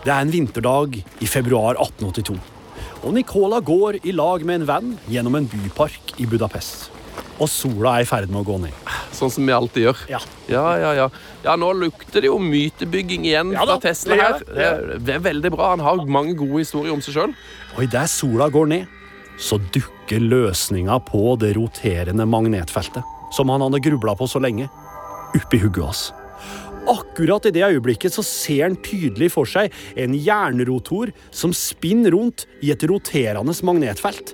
Det 0.03 0.11
er 0.11 0.21
en 0.21 0.33
vinterdag 0.33 0.99
i 1.23 1.27
februar 1.27 1.79
1882. 1.79 2.39
Og 3.03 3.13
Nicola 3.15 3.59
går 3.59 4.01
i 4.03 4.13
lag 4.15 4.43
med 4.45 4.61
en 4.61 4.67
venn 4.67 4.97
gjennom 5.11 5.35
en 5.39 5.47
bypark 5.47 6.19
i 6.19 6.27
Budapest. 6.29 6.91
Og 7.41 7.49
sola 7.49 7.95
er 7.97 8.05
i 8.05 8.07
ferd 8.07 8.29
med 8.29 8.43
å 8.43 8.45
gå 8.45 8.57
ned. 8.61 8.89
Sånn 9.15 9.31
som 9.33 9.45
vi 9.47 9.53
alltid 9.55 9.87
gjør. 9.87 10.01
Ja. 10.11 10.19
Ja, 10.51 10.65
ja, 10.77 10.91
ja. 10.97 11.07
Ja, 11.43 11.55
Nå 11.59 11.71
lukter 11.75 12.21
det 12.21 12.29
jo 12.29 12.37
mytebygging 12.39 13.25
igjen 13.25 13.51
Ja 13.55 13.65
da, 13.65 13.75
fra 13.79 13.89
Tesla 13.89 14.15
her. 14.19 14.37
det. 14.45 14.67
Er, 14.67 14.83
det 15.01 15.15
er 15.17 15.23
veldig 15.25 15.51
bra. 15.55 15.71
Han 15.73 15.83
har 15.83 16.03
mange 16.05 16.35
gode 16.39 16.61
historier 16.61 16.93
om 16.93 17.01
seg 17.03 17.17
sjøl. 17.17 17.33
Og 17.75 17.83
idet 17.87 18.05
sola 18.13 18.47
går 18.53 18.69
ned, 18.69 18.99
så 19.41 19.57
dukker 19.73 20.21
løsninga 20.21 20.99
på 21.09 21.33
det 21.41 21.55
roterende 21.57 22.27
magnetfeltet, 22.29 23.01
som 23.33 23.49
han 23.49 23.65
hadde 23.65 23.81
grubla 23.81 24.13
på 24.19 24.27
så 24.29 24.39
lenge, 24.43 24.69
oppi 25.33 25.57
hodet 25.63 25.87
hans. 25.89 26.03
Akkurat 26.89 27.45
i 27.47 27.53
det 27.55 27.63
øyeblikket 27.63 28.15
så 28.15 28.23
ser 28.27 28.65
han 28.65 28.75
tydelig 28.83 29.31
for 29.31 29.47
seg 29.47 29.71
en 29.99 30.15
jernrotor 30.19 31.13
som 31.31 31.53
spinner 31.55 32.11
rundt 32.11 32.45
i 32.63 32.73
et 32.73 32.83
roterende 32.89 33.55
magnetfelt. 33.63 34.33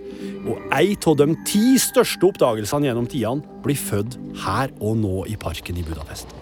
Og 0.50 0.58
ei 0.74 0.96
av 0.98 1.18
de 1.20 1.30
ti 1.46 1.78
største 1.82 2.26
oppdagelsene 2.26 2.90
gjennom 2.90 3.10
tidene 3.10 3.62
blir 3.64 3.78
født 3.78 4.18
her 4.46 4.74
og 4.82 4.98
nå 5.04 5.26
i 5.30 5.38
parken 5.40 5.78
i 5.78 5.86
Budapest. 5.86 6.34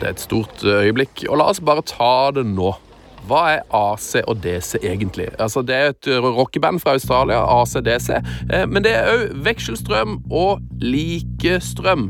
Det 0.00 0.08
er 0.08 0.14
et 0.16 0.22
stort 0.22 0.62
eh, 0.64 0.86
øyeblikk, 0.88 1.26
og 1.28 1.38
la 1.38 1.50
oss 1.52 1.60
bare 1.62 1.84
ta 1.86 2.30
det 2.34 2.46
nå. 2.48 2.72
Hva 3.28 3.40
er 3.52 3.66
AC 3.76 4.14
og 4.24 4.40
DC 4.42 4.78
egentlig? 4.80 5.28
Altså, 5.38 5.62
det 5.62 5.76
er 5.76 5.92
et 5.92 6.08
eh, 6.08 6.24
rockeband 6.24 6.80
fra 6.80 6.96
Australia, 6.96 7.42
AC-DC, 7.44 8.08
eh, 8.16 8.64
men 8.66 8.86
det 8.86 8.96
er 8.96 9.10
òg 9.12 9.34
vekselstrøm 9.44 10.22
og 10.32 10.64
likestrøm. 10.80 12.08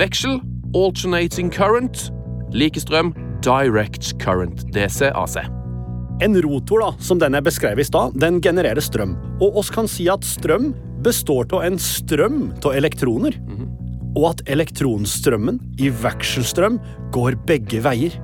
Veksel, 0.00 0.40
alternating 0.74 1.50
current. 1.50 2.10
Likestrøm, 2.52 3.14
direct 3.42 4.12
current. 4.22 4.64
DCAC. 4.72 5.36
En 6.20 6.36
rotor, 6.42 6.82
da, 6.84 6.90
som 7.00 7.20
den 7.20 7.34
er 7.34 7.44
beskrevet 7.44 7.80
i 7.80 7.88
stad, 7.88 8.16
den 8.20 8.40
genererer 8.44 8.82
strøm. 8.84 9.14
Og 9.40 9.56
oss 9.62 9.70
kan 9.72 9.88
si 9.88 10.08
at 10.12 10.26
strøm 10.26 10.74
består 11.04 11.48
av 11.56 11.64
en 11.64 11.78
strøm 11.80 12.50
av 12.60 12.74
elektroner, 12.76 13.38
og 14.18 14.26
at 14.32 14.42
elektronstrømmen 14.50 15.60
i 15.80 15.88
vekselstrøm 16.02 16.76
går 17.14 17.38
begge 17.48 17.80
veier. 17.86 18.18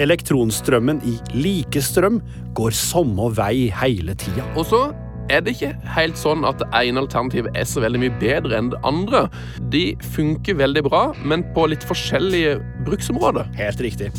Elektronstrømmen 0.00 1.02
i 1.04 1.16
likestrøm 1.34 2.20
går 2.56 2.76
samme 2.78 3.28
vei 3.36 3.68
hele 3.82 4.14
tida. 4.14 4.46
Og 4.54 4.68
så 4.70 4.84
er 5.30 5.44
det 5.44 5.54
ikke 5.56 5.72
helt 5.94 6.18
sånn 6.18 6.44
at 6.48 6.60
det 6.60 6.68
ene 6.76 7.04
alternativet 7.04 7.56
er 7.58 7.66
så 7.68 7.82
veldig 7.84 8.02
mye 8.02 8.16
bedre 8.20 8.58
enn 8.58 8.70
det 8.72 8.80
andre. 8.86 9.24
De 9.72 9.84
funker 10.14 10.58
veldig 10.58 10.84
bra, 10.88 11.02
men 11.22 11.44
på 11.54 11.68
litt 11.70 11.86
forskjellige 11.86 12.58
bruksområder. 12.86 13.48
Helt 13.58 13.82
riktig. 13.84 14.10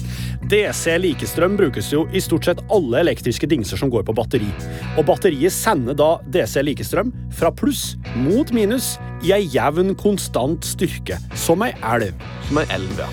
DC 0.52 0.98
likestrøm 1.04 1.56
brukes 1.60 1.92
jo 1.94 2.06
i 2.16 2.22
stort 2.24 2.48
sett 2.48 2.64
alle 2.74 3.04
elektriske 3.04 3.48
dingser 3.52 3.80
som 3.80 3.92
går 3.94 4.06
på 4.08 4.16
batteri. 4.18 4.50
Og 4.98 5.06
batteriet 5.08 5.54
sender 5.56 5.98
da 5.98 6.12
DC 6.34 6.58
likestrøm 6.66 7.14
fra 7.38 7.54
pluss 7.54 7.96
mot 8.18 8.52
minus 8.56 8.96
i 9.26 9.36
ei 9.36 9.46
jevn, 9.54 9.94
konstant 10.00 10.66
styrke, 10.66 11.20
som 11.38 11.64
ei 11.66 11.74
elv. 11.94 12.12
Som 12.50 12.62
en 12.64 12.76
elv, 12.80 13.00
ja. 13.00 13.10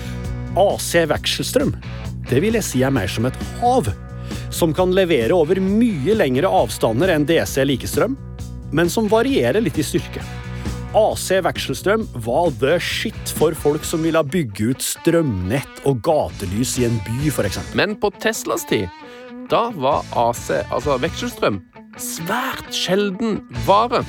AC 0.59 0.91
vekselstrøm, 1.07 1.75
det 2.29 2.43
vil 2.43 2.57
jeg 2.57 2.65
si 2.65 2.83
er 2.83 2.93
mer 2.93 3.09
som 3.11 3.29
et 3.29 3.43
hav. 3.61 3.91
Som 4.49 4.73
kan 4.73 4.93
levere 4.95 5.35
over 5.37 5.59
mye 5.61 6.15
lengre 6.17 6.49
avstander 6.49 7.11
enn 7.13 7.27
DC 7.29 7.61
likestrøm, 7.69 8.17
men 8.73 8.89
som 8.89 9.09
varierer 9.09 9.61
litt 9.61 9.77
i 9.77 9.85
styrke. 9.85 10.23
AC 10.97 11.27
vekselstrøm 11.45 12.07
var 12.25 12.49
the 12.61 12.79
shit 12.81 13.33
for 13.37 13.53
folk 13.53 13.85
som 13.85 14.01
ville 14.05 14.23
bygge 14.25 14.71
ut 14.71 14.81
strømnett 14.81 15.83
og 15.85 16.01
gatelys 16.05 16.79
i 16.81 16.87
en 16.87 16.97
by, 17.05 17.29
f.eks. 17.29 17.59
Men 17.77 17.93
på 18.01 18.09
Teslas 18.17 18.65
tid, 18.69 18.89
da 19.49 19.71
var 19.73 20.05
AC, 20.13 20.51
altså 20.69 20.99
vekselstrøm, 21.01 21.55
svært 21.97 22.69
sjelden 22.75 23.39
vare. 23.65 24.03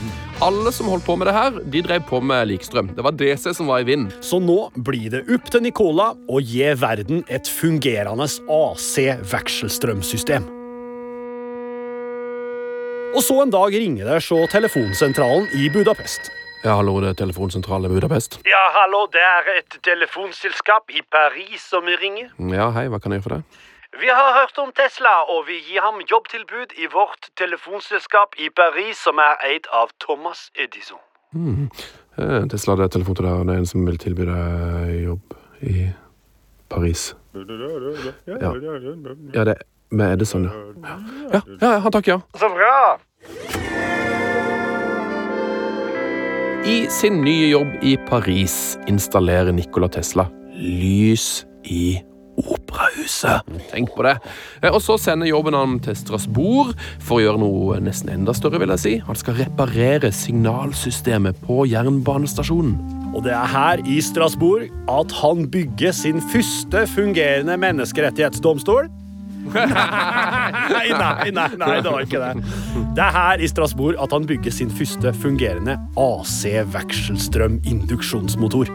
Alle 0.44 0.73
som 0.73 0.88
holdt 0.92 1.06
på 1.06 1.16
med 1.16 1.26
det 1.30 1.37
her, 1.37 1.50
de 1.73 1.82
drev 1.85 2.00
på 2.09 2.20
med 2.20 2.49
likstrøm. 2.50 2.88
Det 2.97 3.04
var 3.04 3.12
DC 3.16 3.54
som 3.56 3.66
var 3.73 3.78
i 3.80 3.85
vind. 3.88 4.11
Så 4.20 4.38
nå 4.40 4.70
blir 4.76 5.11
det 5.14 5.23
opp 5.32 5.50
til 5.52 5.62
Nicola 5.64 6.14
å 6.28 6.40
gi 6.44 6.75
verden 6.80 7.25
et 7.32 7.49
fungerende 7.49 8.25
AC-vekselstrømsystem. 8.28 10.44
Og 13.11 13.23
så 13.26 13.42
en 13.42 13.50
dag 13.50 13.75
ringer 13.75 14.04
det 14.12 14.23
så 14.23 14.47
telefonsentralen 14.52 15.49
i 15.56 15.70
Budapest. 15.73 16.30
Ja, 16.61 16.76
hallo, 16.76 17.00
det 17.00 17.09
er 17.14 17.16
telefonsentralen 17.25 17.88
i 17.88 17.94
Budapest. 17.97 18.44
Ja, 18.44 18.61
hallo, 18.76 19.09
det 19.09 19.25
er 19.25 19.49
et 19.56 19.73
telefonselskap 19.80 20.92
i 20.92 21.00
Paris 21.09 21.64
som 21.73 21.88
ringer. 21.88 22.28
Ja, 22.52 22.68
hei, 22.76 22.92
hva 22.92 23.00
kan 23.00 23.16
jeg 23.16 23.23
gjøre 23.23 23.30
for 23.30 23.40
deg? 23.40 23.70
Vi 24.00 24.09
har 24.09 24.40
hørt 24.40 24.59
om 24.59 24.71
Tesla, 24.73 25.11
og 25.28 25.45
vi 25.49 25.59
gir 25.61 25.83
ham 25.85 25.99
jobbtilbud 26.11 26.73
i 26.80 26.87
vårt 26.92 27.26
telefonselskap 27.37 28.38
i 28.38 28.49
Paris, 28.61 28.97
som 28.97 29.21
er 29.21 29.37
eid 29.45 29.69
av 29.76 29.92
Thomas 30.00 30.47
Edison. 30.57 31.02
Mm. 31.37 31.69
Tesla, 32.49 32.78
det 32.80 32.87
er 32.87 32.95
telefon 32.97 33.19
til 33.19 33.28
deg, 33.28 33.35
og 33.42 33.45
det 33.50 33.54
er 33.54 33.61
en 33.61 33.69
som 33.69 33.85
vil 33.85 34.00
tilby 34.00 34.25
deg 34.30 34.95
jobb 35.04 35.37
i 35.69 35.90
Paris. 36.73 37.11
Ja, 38.30 38.40
ja 38.40 39.45
det 39.50 39.59
med 39.90 40.16
Edison, 40.16 40.49
ja. 40.49 40.97
Ja, 41.35 41.45
ja, 41.61 41.76
ja 41.76 41.92
takk, 41.92 42.09
ja. 42.09 42.21
Så 42.40 42.49
bra! 42.57 42.75
I 46.64 46.87
sin 46.88 47.21
nye 47.25 47.50
jobb 47.52 47.83
i 47.85 47.99
Paris 48.09 48.78
installerer 48.88 49.52
Nikola 49.52 49.88
Tesla 49.92 50.30
lys 50.57 51.42
i 51.64 51.99
operahuset. 52.44 53.47
Tenk 53.70 53.92
på 53.97 54.04
det. 54.06 54.16
Eh, 54.62 54.70
Og 54.70 54.80
så 54.82 54.99
sender 55.00 55.30
jobben 55.30 55.54
han 55.54 55.78
til 55.80 55.97
Strasbourg 55.97 56.75
for 56.99 57.18
å 57.18 57.25
gjøre 57.25 57.42
noe 57.42 57.80
nesten 57.85 58.12
enda 58.12 58.35
større, 58.37 58.61
vil 58.62 58.73
jeg 58.76 58.85
si. 58.85 58.94
Han 59.06 59.18
skal 59.18 59.38
reparere 59.40 60.12
signalsystemet 60.12 61.40
på 61.47 61.64
jernbanestasjonen. 61.70 62.76
Og 63.14 63.25
det 63.26 63.32
er 63.35 63.50
her 63.50 63.82
i 63.90 63.99
Strasbourg 64.04 64.68
at 64.90 65.12
han 65.20 65.49
bygger 65.50 65.92
sin 65.97 66.20
første 66.30 66.87
fungerende 66.94 67.56
menneskerettighetsdomstol. 67.59 68.88
Nei, 69.50 70.90
nei, 70.92 71.30
nei, 71.35 71.49
nei, 71.59 71.80
det 71.82 71.90
var 71.90 72.00
ikke 72.04 72.20
det. 72.23 72.32
Det 72.97 73.02
er 73.04 73.12
her 73.14 73.38
i 73.42 73.49
Strasbourg 73.50 73.97
at 74.02 74.12
han 74.14 74.26
bygger 74.28 74.52
sin 74.54 74.70
første 74.73 75.12
fungerende 75.23 75.75
AC-vekselstrøm-induksjonsmotor. 76.00 78.66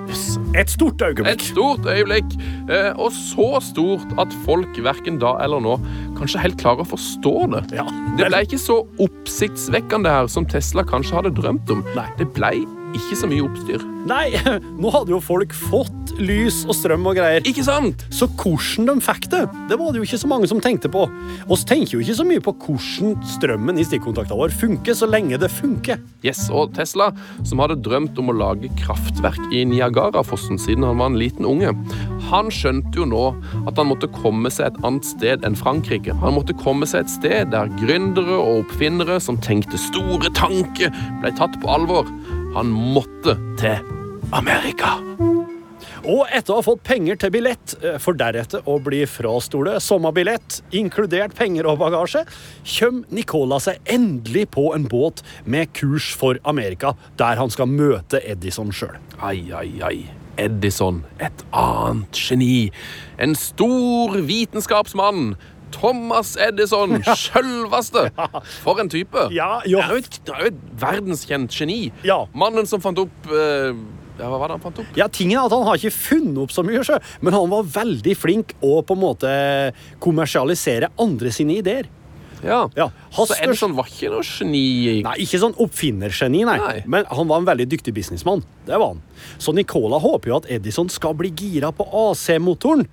Et 0.57 0.69
stort 0.71 1.01
øyeblikk. 1.05 1.27
Et 1.33 1.41
stort 1.49 1.83
øyeblikk, 1.91 2.29
eh, 2.69 2.91
og 2.95 3.11
så 3.15 3.49
stort 3.63 4.07
at 4.21 4.29
folk 4.45 4.73
verken 4.85 5.19
da 5.21 5.31
eller 5.43 5.59
nå 5.63 5.73
kanskje 6.19 6.43
helt 6.45 6.59
klarer 6.61 6.81
å 6.85 6.91
forstå 6.95 7.35
det. 7.55 7.63
Ja, 7.79 7.85
Det 8.17 8.25
ble 8.31 8.39
ikke 8.47 8.61
så 8.61 8.77
oppsiktsvekkende 9.03 10.09
her 10.11 10.27
som 10.31 10.43
Tesla 10.49 10.81
kanskje 10.87 11.15
hadde 11.19 11.31
drømt 11.35 11.67
om. 11.73 11.81
Nei. 11.95 12.09
Det 12.19 12.27
ble 12.35 12.51
ikke 12.97 13.17
så 13.19 13.29
mye 13.29 13.45
oppstyr. 13.45 13.83
Nei, 14.05 14.35
nå 14.81 14.91
hadde 14.93 15.13
jo 15.13 15.21
folk 15.23 15.53
fått 15.57 16.13
lys 16.21 16.61
og 16.69 16.75
strøm 16.77 17.07
og 17.09 17.17
greier. 17.17 17.43
Ikke 17.49 17.65
sant? 17.65 18.05
Så 18.13 18.27
hvordan 18.29 18.87
de 18.89 19.03
fikk 19.03 19.27
det, 19.33 19.43
det 19.69 19.79
var 19.79 19.91
det 19.91 20.01
jo 20.01 20.07
ikke 20.07 20.21
så 20.21 20.29
mange 20.31 20.49
som 20.49 20.61
tenkte 20.63 20.91
på. 20.91 21.05
Oss 21.51 21.65
tenker 21.67 21.97
jo 21.97 22.03
ikke 22.03 22.17
så 22.19 22.27
mye 22.27 22.43
på 22.43 22.53
hvordan 22.65 23.15
strømmen 23.35 23.81
i 23.81 23.85
stikkontakten 23.87 24.39
vår 24.39 24.53
funker, 24.55 24.97
så 24.97 25.09
lenge 25.09 25.39
det 25.41 25.51
funker. 25.53 26.01
Yes, 26.25 26.45
og 26.53 26.75
Tesla, 26.77 27.11
som 27.43 27.63
hadde 27.63 27.81
drømt 27.85 28.17
om 28.21 28.31
å 28.31 28.37
lage 28.37 28.71
kraftverk 28.79 29.41
i 29.55 29.65
Niagarafossen 29.69 30.61
siden 30.61 30.85
han 30.87 31.01
var 31.01 31.11
en 31.11 31.19
liten 31.19 31.47
unge, 31.49 31.73
han 32.29 32.49
skjønte 32.53 32.97
jo 32.97 33.05
nå 33.09 33.25
at 33.69 33.77
han 33.77 33.89
måtte 33.89 34.09
komme 34.15 34.49
seg 34.53 34.69
et 34.69 34.79
annet 34.87 35.05
sted 35.05 35.45
enn 35.45 35.57
Frankrike. 35.57 36.15
Han 36.23 36.37
måtte 36.37 36.55
komme 36.57 36.87
seg 36.89 37.05
et 37.05 37.13
sted 37.13 37.51
der 37.53 37.69
gründere 37.81 38.39
og 38.39 38.63
oppfinnere 38.63 39.19
som 39.21 39.37
tenkte 39.41 39.79
store 39.81 40.31
tanker, 40.37 40.93
ble 41.21 41.33
tatt 41.37 41.59
på 41.61 41.69
alvor. 41.69 42.09
Han 42.55 42.69
måtte 42.71 43.33
til 43.59 43.81
Amerika. 44.31 44.93
Og 46.05 46.21
etter 46.29 46.53
å 46.53 46.59
ha 46.59 46.63
fått 46.63 46.85
penger 46.87 47.17
til 47.19 47.33
billett, 47.33 47.73
eh, 47.83 47.97
for 47.99 48.15
deretter 48.15 48.63
å 48.69 48.77
bli 48.79 49.01
frastole 49.09 49.73
sommerbillett, 49.83 50.61
inkludert 50.71 51.35
penger 51.35 51.67
og 51.67 51.79
bagasje, 51.81 52.23
kommer 52.77 53.03
Nicola 53.11 53.59
seg 53.59 53.79
endelig 53.85 54.45
på 54.51 54.73
en 54.75 54.85
båt 54.87 55.21
med 55.45 55.73
kurs 55.73 56.13
for 56.15 56.39
Amerika, 56.45 56.95
der 57.17 57.35
han 57.35 57.49
skal 57.49 57.67
møte 57.67 58.21
Edison 58.23 58.71
sjøl. 58.71 58.95
Ai, 59.19 59.51
ai, 59.51 59.81
ai. 59.83 60.05
Edison, 60.37 61.03
et 61.19 61.43
annet 61.55 62.11
geni. 62.11 62.71
En 63.19 63.35
stor 63.35 64.15
vitenskapsmann. 64.27 65.35
Thomas 65.75 66.35
Edison, 66.39 66.97
sjølveste. 67.03 68.07
For 68.65 68.79
en 68.81 68.89
type. 68.91 69.27
Ja, 69.35 69.59
jo. 69.67 69.81
Han 69.83 69.91
er 69.91 69.99
jo 69.99 70.05
et, 70.05 70.19
det 70.25 70.33
er 70.35 70.45
jo 70.45 70.53
et 70.53 70.63
verdenskjent 70.81 71.55
geni. 71.59 71.79
Ja. 72.07 72.21
Mannen 72.37 72.69
som 72.69 72.83
fant 72.83 72.99
opp 73.03 73.29
eh, 73.31 73.75
ja, 74.15 74.29
Hva 74.31 74.39
var 74.39 74.47
det 74.47 74.55
han 74.57 74.63
fant 74.63 74.79
opp? 74.83 74.95
Ja, 74.95 75.09
tingen 75.11 75.39
er 75.39 75.49
at 75.49 75.55
Han 75.55 75.65
har 75.67 75.79
ikke 75.79 75.91
funnet 75.91 76.39
opp 76.45 76.53
så 76.55 76.63
mye, 76.65 76.83
sjø, 76.87 77.01
men 77.25 77.35
han 77.35 77.51
var 77.51 77.67
veldig 77.75 78.15
flink 78.17 78.55
å 78.63 78.79
på 78.87 78.95
en 78.95 79.03
måte 79.03 79.35
kommersialisere 80.03 80.93
andre 81.01 81.33
sine 81.35 81.59
ideer. 81.59 81.91
Ja. 82.45 82.69
Ja, 82.75 82.89
Så 83.11 83.33
Edison 83.41 83.73
var 83.77 83.87
ikke 83.89 84.11
noe 84.13 84.23
geni. 84.27 85.01
Nei, 85.05 85.15
ikke 85.23 85.39
sånn 85.41 85.55
oppfinnergeni, 85.61 86.43
nei. 86.45 86.57
Nei. 86.61 86.75
Men 86.91 87.07
han 87.09 87.29
var 87.29 87.41
en 87.41 87.47
veldig 87.47 87.65
dyktig 87.71 87.93
businessmann. 87.95 88.43
Det 88.67 88.77
var 88.77 88.93
han. 88.93 89.01
Så 89.41 89.53
Nicola 89.55 89.97
håper 90.03 90.31
jo 90.31 90.37
at 90.43 90.49
Edison 90.53 90.91
skal 90.93 91.15
bli 91.17 91.31
gira 91.33 91.71
på 91.75 91.87
AC-motoren. 92.05 92.85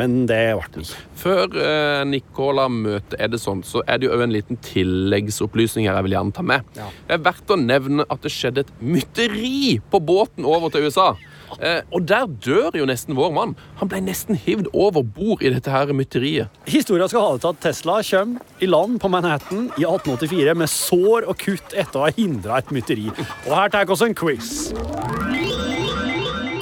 Men 0.00 0.22
det 0.30 0.40
ble 0.56 0.68
den 0.74 0.86
ikke. 0.86 1.00
Før 1.22 1.58
eh, 1.62 2.04
Nicola 2.08 2.68
møter 2.72 3.20
Edison, 3.22 3.60
så 3.66 3.82
er 3.86 4.00
det 4.00 4.08
jo 4.08 4.20
en 4.24 4.32
liten 4.34 4.58
tilleggsopplysning 4.64 5.88
her 5.88 5.98
jeg 6.00 6.08
vil 6.08 6.16
gjerne 6.16 6.36
ta 6.36 6.46
med. 6.46 6.72
Ja. 6.78 6.88
Det 7.08 7.18
er 7.18 7.26
verdt 7.28 7.52
å 7.52 7.60
nevne 7.60 8.06
at 8.08 8.24
det 8.24 8.32
skjedde 8.32 8.64
et 8.64 8.72
mytteri 8.80 9.78
på 9.92 10.00
båten 10.02 10.48
over 10.48 10.72
til 10.72 10.88
USA. 10.88 11.12
Eh, 11.60 11.82
og 11.92 12.06
der 12.08 12.26
dør 12.44 12.78
jo 12.80 12.86
nesten 12.88 13.16
vår 13.18 13.32
mann. 13.36 13.54
Han 13.82 13.90
ble 13.92 14.00
nesten 14.06 14.38
hivd 14.38 14.70
over 14.72 15.04
bord 15.04 15.44
i 15.44 15.52
dette 15.52 15.72
her 15.72 15.92
mytteriet. 15.96 16.62
Historia 16.70 17.08
skal 17.12 17.26
ha 17.26 17.34
det 17.36 17.44
til 17.44 17.52
at 17.52 17.62
Tesla 17.66 18.00
kommer 18.08 18.62
i 18.64 18.70
land 18.70 19.00
på 19.02 19.12
Manhattan 19.12 19.68
i 19.76 19.84
1884 19.84 20.56
med 20.56 20.72
sår 20.72 21.28
og 21.28 21.36
kutt 21.42 21.76
etter 21.76 22.00
å 22.00 22.06
ha 22.08 22.14
hindra 22.16 22.62
et 22.62 22.72
mytteri. 22.74 23.10
Og 23.12 23.52
her 23.52 23.72
tar 23.72 23.88
vi 23.88 23.96
oss 23.96 24.06
en 24.06 24.16
quiz. 24.16 24.52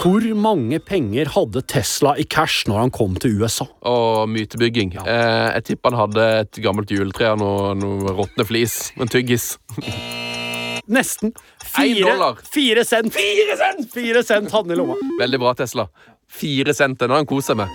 Hvor 0.01 0.25
mange 0.33 0.79
penger 0.81 1.29
hadde 1.35 1.61
Tesla 1.69 2.15
i 2.17 2.25
cash 2.25 2.65
når 2.71 2.79
han 2.79 2.93
kom 2.95 3.19
til 3.21 3.35
USA? 3.37 3.67
Og 3.85 4.31
mytebygging. 4.33 4.95
Eh, 4.97 5.49
jeg 5.59 5.65
tipper 5.67 5.93
han 5.93 6.01
hadde 6.07 6.29
et 6.39 6.61
gammelt 6.65 6.89
juletre 6.89 7.35
og 7.35 7.43
noe, 7.43 7.75
noe 7.77 8.15
råtne 8.17 8.47
flis. 8.49 8.95
En 8.97 9.11
tyggis. 9.13 9.59
Nesten. 10.89 11.35
Fire, 11.61 12.15
fire 12.49 12.85
cent. 12.89 13.13
Fire 13.13 13.57
cent! 13.61 13.91
Fire 13.93 14.23
cent 14.25 14.49
hadde 14.49 14.71
han 14.71 14.73
i 14.73 14.79
lomma. 14.81 14.97
Veldig 15.21 15.41
bra, 15.43 15.53
Tesla. 15.59 15.85
Fire 16.33 16.73
cent. 16.73 16.97
Den 17.03 17.13
har 17.13 17.21
han 17.21 17.29
kost 17.29 17.53
seg 17.53 17.61
med. 17.61 17.69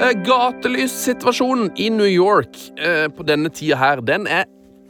Eh, 0.00 0.14
Gatelyssituasjonen 0.24 1.74
i 1.76 1.90
New 1.92 2.08
York 2.08 2.56
eh, 2.80 3.04
på 3.12 3.28
denne 3.28 3.52
tida 3.52 3.76
her, 3.76 4.00
den 4.00 4.24
er 4.24 4.48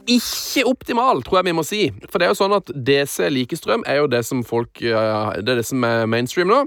ikke 0.09 0.65
optimal, 0.69 1.21
tror 1.23 1.39
jeg 1.41 1.45
vi 1.51 1.53
må 1.57 1.63
si. 1.67 1.81
For 2.09 2.17
det 2.17 2.27
er 2.27 2.31
jo 2.33 2.39
sånn 2.41 2.55
at 2.57 2.71
DC 2.73 3.27
likestrøm 3.29 3.83
er 3.87 4.01
jo 4.01 4.07
det 4.11 4.23
som 4.25 4.43
folk 4.43 4.79
Det 4.81 4.91
er 4.95 5.57
det 5.59 5.65
som 5.67 5.83
er 5.83 6.05
mainstream 6.09 6.47
nå. 6.49 6.63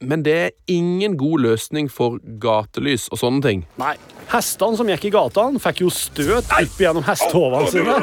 men 0.00 0.22
det 0.22 0.32
er 0.36 0.50
ingen 0.68 1.16
god 1.16 1.40
løsning 1.40 1.86
for 1.90 2.18
gatelys 2.38 3.08
og 3.08 3.18
sånne 3.18 3.40
ting. 3.42 3.62
Nei. 3.80 3.94
Hestene 4.28 4.76
som 4.76 4.88
gikk 4.92 5.06
i 5.08 5.10
gatene, 5.14 5.58
fikk 5.62 5.80
jo 5.86 5.88
støt 5.88 6.50
opp 6.52 6.76
gjennom 6.82 7.06
hestehovene 7.06 7.70
sine. 7.72 7.96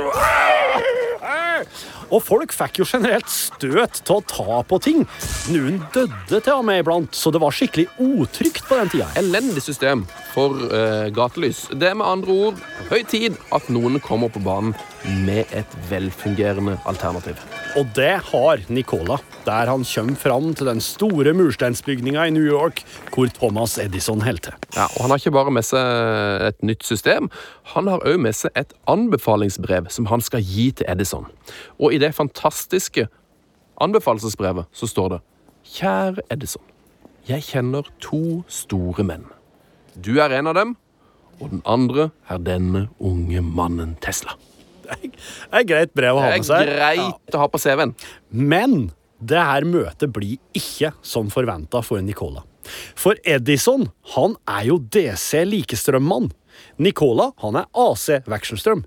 Og 2.13 2.21
folk 2.21 2.53
fikk 2.53 2.81
jo 2.81 2.87
generelt 2.87 3.29
støt 3.31 4.03
til 4.05 4.19
å 4.19 4.25
ta 4.29 4.61
på 4.69 4.79
ting. 4.83 5.03
Noen 5.53 5.81
døde 5.95 6.39
til 6.39 6.53
og 6.53 6.65
med 6.67 6.83
iblant, 6.83 7.13
så 7.17 7.33
det 7.33 7.41
var 7.41 7.55
skikkelig 7.55 7.87
utrygt 7.97 8.67
på 8.69 8.77
den 8.77 8.93
tida. 8.93 9.09
Elendig 9.19 9.65
system 9.65 10.05
for 10.33 10.57
uh, 10.69 11.09
gatelys. 11.13 11.65
Det 11.73 11.89
er 11.89 11.97
med 11.97 12.09
andre 12.09 12.39
ord 12.47 12.65
høy 12.91 13.01
tid 13.09 13.39
at 13.55 13.69
noen 13.73 14.01
kommer 14.03 14.31
på 14.33 14.43
banen 14.45 14.75
med 15.03 15.49
et 15.51 15.75
velfungerende 15.89 16.77
alternativ. 16.87 17.39
Og 17.77 17.87
det 17.95 18.13
har 18.29 18.61
Nicola, 18.69 19.17
der 19.45 19.69
han 19.71 19.83
kommer 19.83 20.15
fram 20.15 20.53
til 20.55 20.69
den 20.69 20.81
store 20.81 21.33
mursteinsbygninga 21.33 22.25
i 22.27 22.33
New 22.35 22.45
York 22.45 22.83
hvor 23.13 23.27
Thomas 23.27 23.77
Edison 23.77 24.21
holder 24.21 24.39
til. 24.41 24.53
Ja, 24.75 24.85
og 24.85 25.01
Han 25.01 25.09
har 25.09 25.17
ikke 25.17 25.31
bare 25.31 25.51
med 25.51 25.65
seg 25.67 26.47
et 26.47 26.63
nytt 26.63 26.83
system, 26.83 27.29
han 27.75 27.87
har 27.87 28.03
òg 28.07 28.17
med 28.17 28.35
seg 28.35 28.51
et 28.55 28.73
anbefalingsbrev 28.87 29.89
som 29.89 30.07
han 30.11 30.21
skal 30.21 30.41
gi 30.41 30.71
til 30.71 30.87
Edison. 30.89 31.27
Og 31.79 31.93
i 31.93 31.99
det 31.99 32.13
fantastiske 32.15 33.07
anbefalesbrevet 33.81 34.65
så 34.71 34.87
står 34.87 35.09
det 35.09 35.19
Kjære 35.73 36.23
Edison. 36.31 36.63
Jeg 37.27 37.43
kjenner 37.43 37.87
to 38.03 38.43
store 38.51 39.03
menn. 39.07 39.27
Du 39.95 40.17
er 40.19 40.33
en 40.35 40.47
av 40.47 40.57
dem, 40.57 40.75
og 41.39 41.51
den 41.51 41.61
andre 41.65 42.09
er 42.29 42.41
denne 42.43 42.87
unge 42.99 43.41
mannen 43.41 43.95
Tesla. 44.03 44.35
Det 45.01 45.59
er 45.61 45.67
greit 45.69 45.93
brev 45.97 46.17
å 46.17 46.23
ha 46.23 46.33
med 46.33 46.47
seg. 46.47 46.67
Det 46.67 46.77
er 46.77 46.99
greit 46.99 47.37
å 47.37 47.43
ha 47.43 47.49
på 47.51 47.61
CV-en. 47.61 47.95
Men 48.29 48.77
det 49.23 49.39
her 49.39 49.67
møtet 49.67 50.11
blir 50.13 50.39
ikke 50.57 50.93
som 51.05 51.29
forventa 51.33 51.83
for 51.85 52.03
Nicola. 52.03 52.43
For 52.95 53.19
Edison 53.27 53.89
han 54.15 54.37
er 54.49 54.69
jo 54.69 54.79
DC 54.79 55.43
likestrømmann. 55.49 56.31
Nicola 56.83 57.31
han 57.43 57.59
er 57.59 57.69
AC 57.85 58.09
vekselstrøm. 58.29 58.83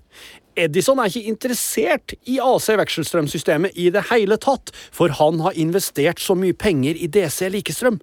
Edison 0.57 0.97
er 0.97 1.11
ikke 1.11 1.29
interessert 1.29 2.15
i 2.25 2.39
AC 2.41 2.71
vekselstrømsystemet 2.79 3.77
i 3.77 3.91
det 3.93 4.07
hele 4.09 4.39
tatt, 4.41 4.71
for 4.91 5.13
han 5.19 5.41
har 5.45 5.57
investert 5.59 6.21
så 6.23 6.33
mye 6.37 6.57
penger 6.57 6.97
i 6.97 7.09
DC 7.13 7.45
likestrøm. 7.53 7.99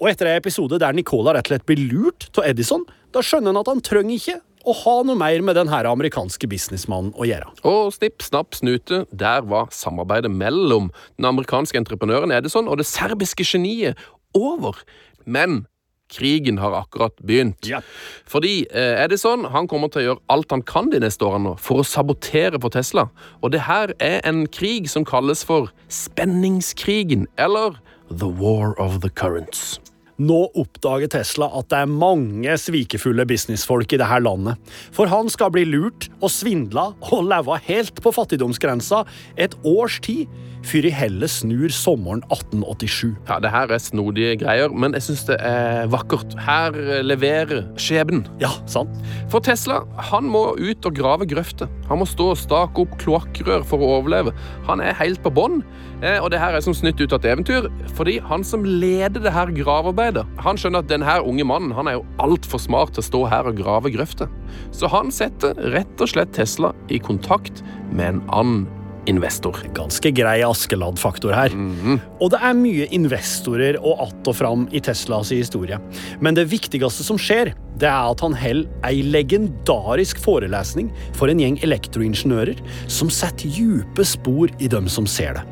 Og 0.00 0.08
etter 0.10 0.30
en 0.30 0.40
episode 0.40 0.80
der 0.80 0.96
Nicola 0.96 1.36
rett 1.36 1.46
og 1.46 1.54
slett 1.54 1.68
blir 1.68 1.84
lurt 1.92 2.30
av 2.40 2.48
Edison, 2.48 2.86
da 3.14 3.22
skjønner 3.22 3.52
han 3.52 3.60
at 3.60 3.70
han 3.70 3.84
trenger 3.84 4.16
ikke 4.16 4.40
å 4.64 4.74
ha 4.84 4.96
noe 5.06 5.18
mer 5.18 5.44
med 5.44 5.58
den 5.58 5.70
her 5.72 5.88
amerikanske 5.90 6.48
businessmannen 6.50 7.12
å 7.16 7.28
gjøre. 7.28 7.52
Og 7.68 7.92
snipp, 7.96 8.24
snapp, 8.24 8.56
snute, 8.56 9.04
der 9.12 9.44
var 9.48 9.70
samarbeidet 9.74 10.32
mellom 10.32 10.90
den 11.18 11.28
amerikanske 11.28 11.78
entreprenøren 11.80 12.34
Edison 12.34 12.70
og 12.70 12.80
det 12.80 12.88
serbiske 12.88 13.46
geniet 13.46 14.00
over. 14.34 14.80
Men 15.24 15.64
krigen 16.14 16.58
har 16.58 16.74
akkurat 16.78 17.16
begynt. 17.26 17.66
Ja. 17.66 17.80
Fordi 18.28 18.66
eh, 18.70 19.02
Edison 19.04 19.48
han 19.50 19.68
kommer 19.70 19.90
til 19.90 20.02
å 20.02 20.06
gjøre 20.08 20.24
alt 20.34 20.52
han 20.54 20.64
kan 20.66 20.90
de 20.92 21.00
neste 21.02 21.26
årene 21.26 21.56
for 21.60 21.82
å 21.82 21.88
sabotere 21.88 22.60
for 22.60 22.74
Tesla. 22.74 23.08
Og 23.42 23.54
det 23.54 23.64
her 23.68 23.94
er 23.98 24.20
en 24.28 24.44
krig 24.46 24.90
som 24.92 25.06
kalles 25.08 25.44
for 25.46 25.72
spenningskrigen, 25.88 27.26
eller 27.38 27.80
The 28.12 28.28
War 28.28 28.78
of 28.80 29.00
the 29.00 29.10
Currents. 29.10 29.80
Nå 30.22 30.40
oppdager 30.54 31.10
Tesla 31.10 31.48
at 31.58 31.70
det 31.72 31.80
er 31.82 31.90
mange 31.90 32.54
svikefulle 32.60 33.26
businessfolk 33.26 33.96
i 33.96 33.98
dette 33.98 34.20
landet. 34.22 34.74
For 34.94 35.10
han 35.10 35.30
skal 35.32 35.50
bli 35.54 35.64
lurt 35.66 36.06
og 36.20 36.30
svindla 36.30 36.92
og 37.10 37.26
leve 37.30 37.58
helt 37.66 37.98
på 38.02 38.12
fattigdomsgrensa 38.14 39.02
et 39.40 39.56
års 39.66 39.98
tid, 40.04 40.30
før 40.64 40.88
i 40.88 40.92
hellet 40.94 41.30
snur 41.30 41.72
sommeren 41.74 42.22
1887. 42.32 43.14
Ja, 43.28 43.38
det 43.42 43.52
her 43.52 43.72
er 43.72 43.82
snodige 43.82 44.36
greier, 44.40 44.72
men 44.72 44.96
jeg 44.96 45.06
syns 45.08 45.24
det 45.28 45.38
er 45.44 45.88
vakkert. 45.92 46.36
Her 46.40 46.76
leverer 47.04 47.64
skjebnen. 47.80 48.24
Ja, 48.42 48.52
sant? 48.70 48.92
For 49.32 49.44
Tesla 49.44 49.82
han 50.10 50.28
må 50.30 50.46
ut 50.58 50.88
og 50.88 50.96
grave 50.96 51.28
grøfter. 51.28 51.70
Han 51.90 52.00
må 52.00 52.08
stå 52.08 52.30
og 52.32 52.40
stake 52.40 52.84
opp 52.84 52.96
kloakkrør 53.02 53.64
for 53.68 53.82
å 53.82 53.90
overleve. 53.98 54.34
Han 54.68 54.82
er 54.84 54.96
helt 54.98 55.22
på 55.24 55.32
bånn, 55.34 55.60
eh, 56.00 56.18
og 56.20 56.30
det 56.32 56.40
her 56.42 56.56
er 56.56 56.64
som 56.64 56.76
snytt 56.76 57.00
ut 57.02 57.12
av 57.12 57.20
et 57.20 57.30
eventyr. 57.34 57.68
Fordi 57.98 58.18
han 58.24 58.46
som 58.46 58.64
leder 58.64 59.22
det 59.24 59.34
her 59.34 59.52
gravearbeidet, 59.54 60.26
han 60.44 60.60
skjønner 60.60 60.84
at 60.84 60.92
denne 60.92 61.18
unge 61.24 61.46
mannen 61.48 61.74
han 61.76 61.90
er 61.90 61.98
jo 61.98 62.06
altfor 62.22 62.62
smart 62.62 62.94
til 62.94 63.04
å 63.04 63.08
stå 63.10 63.24
her 63.32 63.50
og 63.50 63.60
grave 63.60 63.92
grøfter. 63.94 64.30
Så 64.74 64.88
han 64.92 65.12
setter 65.14 65.58
rett 65.74 66.00
og 66.00 66.10
slett 66.10 66.34
Tesla 66.36 66.72
i 66.92 67.00
kontakt 67.02 67.62
med 67.92 68.16
en 68.16 68.24
annen 68.34 68.64
investor. 69.10 69.58
Ganske 69.76 70.12
grei 70.14 70.38
Askeladd-faktor 70.46 71.34
her. 71.36 71.54
Og 72.20 72.32
det 72.34 72.40
er 72.40 72.58
mye 72.58 72.88
investorer 72.94 73.78
og 73.80 74.00
att 74.08 74.28
og 74.28 74.36
fram 74.36 74.68
i 74.72 74.80
Teslas 74.80 75.30
historie. 75.30 75.78
Men 76.20 76.34
det 76.34 76.48
viktigste 76.50 77.04
som 77.04 77.18
skjer, 77.18 77.54
det 77.80 77.88
er 77.90 78.12
at 78.12 78.22
han 78.22 78.36
holder 78.38 78.86
ei 78.86 79.02
legendarisk 79.02 80.20
forelesning 80.22 80.92
for 81.16 81.30
en 81.30 81.42
gjeng 81.42 81.58
elektroingeniører 81.64 82.60
som 82.90 83.10
setter 83.12 83.50
djupe 83.50 84.06
spor 84.06 84.52
i 84.62 84.70
dem 84.70 84.88
som 84.90 85.08
ser 85.10 85.38
det. 85.38 85.44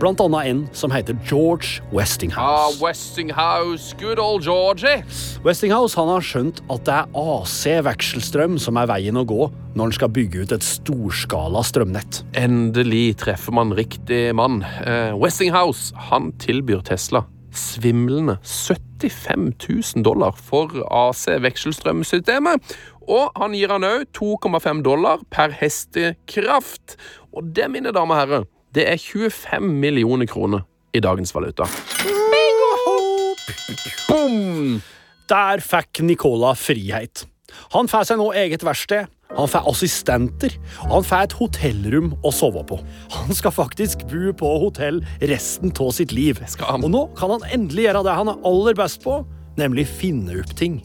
Blant 0.00 0.20
annet 0.20 0.50
en 0.50 0.62
som 0.76 0.92
heter 0.92 1.16
George 1.28 1.80
Westinghouse. 1.94 2.42
Ah, 2.42 2.70
Westinghouse. 2.82 3.94
Good 4.00 4.18
old 4.18 4.44
Georgie. 4.44 5.04
Westinghouse 5.44 5.96
han 5.98 6.10
har 6.10 6.24
skjønt 6.26 6.62
at 6.68 6.84
det 6.88 6.96
er 6.98 7.18
AC-vekselstrøm 7.22 8.58
som 8.60 8.80
er 8.80 8.90
veien 8.90 9.20
å 9.20 9.26
gå 9.28 9.48
når 9.76 9.84
han 9.84 9.94
skal 9.94 10.12
bygge 10.14 10.44
ut 10.44 10.54
et 10.56 10.66
storskala 10.66 11.62
strømnett. 11.64 12.24
Endelig 12.38 13.20
treffer 13.22 13.54
man 13.54 13.74
riktig 13.78 14.24
mann. 14.36 14.64
Eh, 14.84 15.14
Westinghouse 15.16 15.94
han 16.10 16.32
tilbyr 16.42 16.82
Tesla 16.90 17.24
svimlende 17.56 18.36
75 18.44 19.54
000 19.96 20.04
dollar 20.04 20.36
for 20.36 20.72
AC-vekselstrømsystemet. 20.86 22.74
Og 23.10 23.30
han 23.36 23.54
gir 23.56 23.72
han 23.72 23.86
òg 23.86 24.06
2,5 24.16 24.82
dollar 24.86 25.22
per 25.32 25.54
hestekraft. 25.56 26.96
Og 27.34 27.50
det, 27.56 27.70
mine 27.72 27.94
damer 27.94 28.14
og 28.14 28.20
herrer, 28.20 28.48
det 28.74 28.86
er 28.86 29.00
25 29.00 29.66
millioner 29.82 30.28
kroner 30.30 30.66
i 30.94 31.02
dagens 31.02 31.34
valuta. 31.34 31.66
Boom! 34.08 34.80
Der 35.30 35.62
fikk 35.62 36.02
Nicola 36.06 36.54
frihet. 36.58 37.24
Han 37.74 37.90
får 37.90 38.08
seg 38.08 38.18
nå 38.18 38.30
eget 38.38 38.64
verksted, 38.66 39.10
han 39.36 39.50
får 39.50 39.68
assistenter, 39.70 40.54
og 40.88 40.94
han 40.98 41.06
får 41.06 41.26
et 41.26 41.36
hotellrom 41.38 42.12
å 42.26 42.32
sove 42.34 42.62
på. 42.66 42.80
Han 43.14 43.36
skal 43.36 43.54
faktisk 43.54 44.06
bo 44.10 44.32
på 44.36 44.54
hotell 44.64 45.02
resten 45.30 45.72
av 45.72 45.92
sitt 45.96 46.14
liv. 46.16 46.40
skal 46.48 46.74
han. 46.74 46.84
Og 46.84 46.90
nå 46.90 47.04
kan 47.18 47.34
han 47.36 47.46
endelig 47.52 47.88
gjøre 47.88 48.04
det 48.06 48.16
han 48.20 48.32
er 48.32 48.48
aller 48.50 48.78
best 48.78 49.04
på, 49.04 49.20
nemlig 49.60 49.86
finne 49.88 50.40
opp 50.40 50.54
ting. 50.58 50.80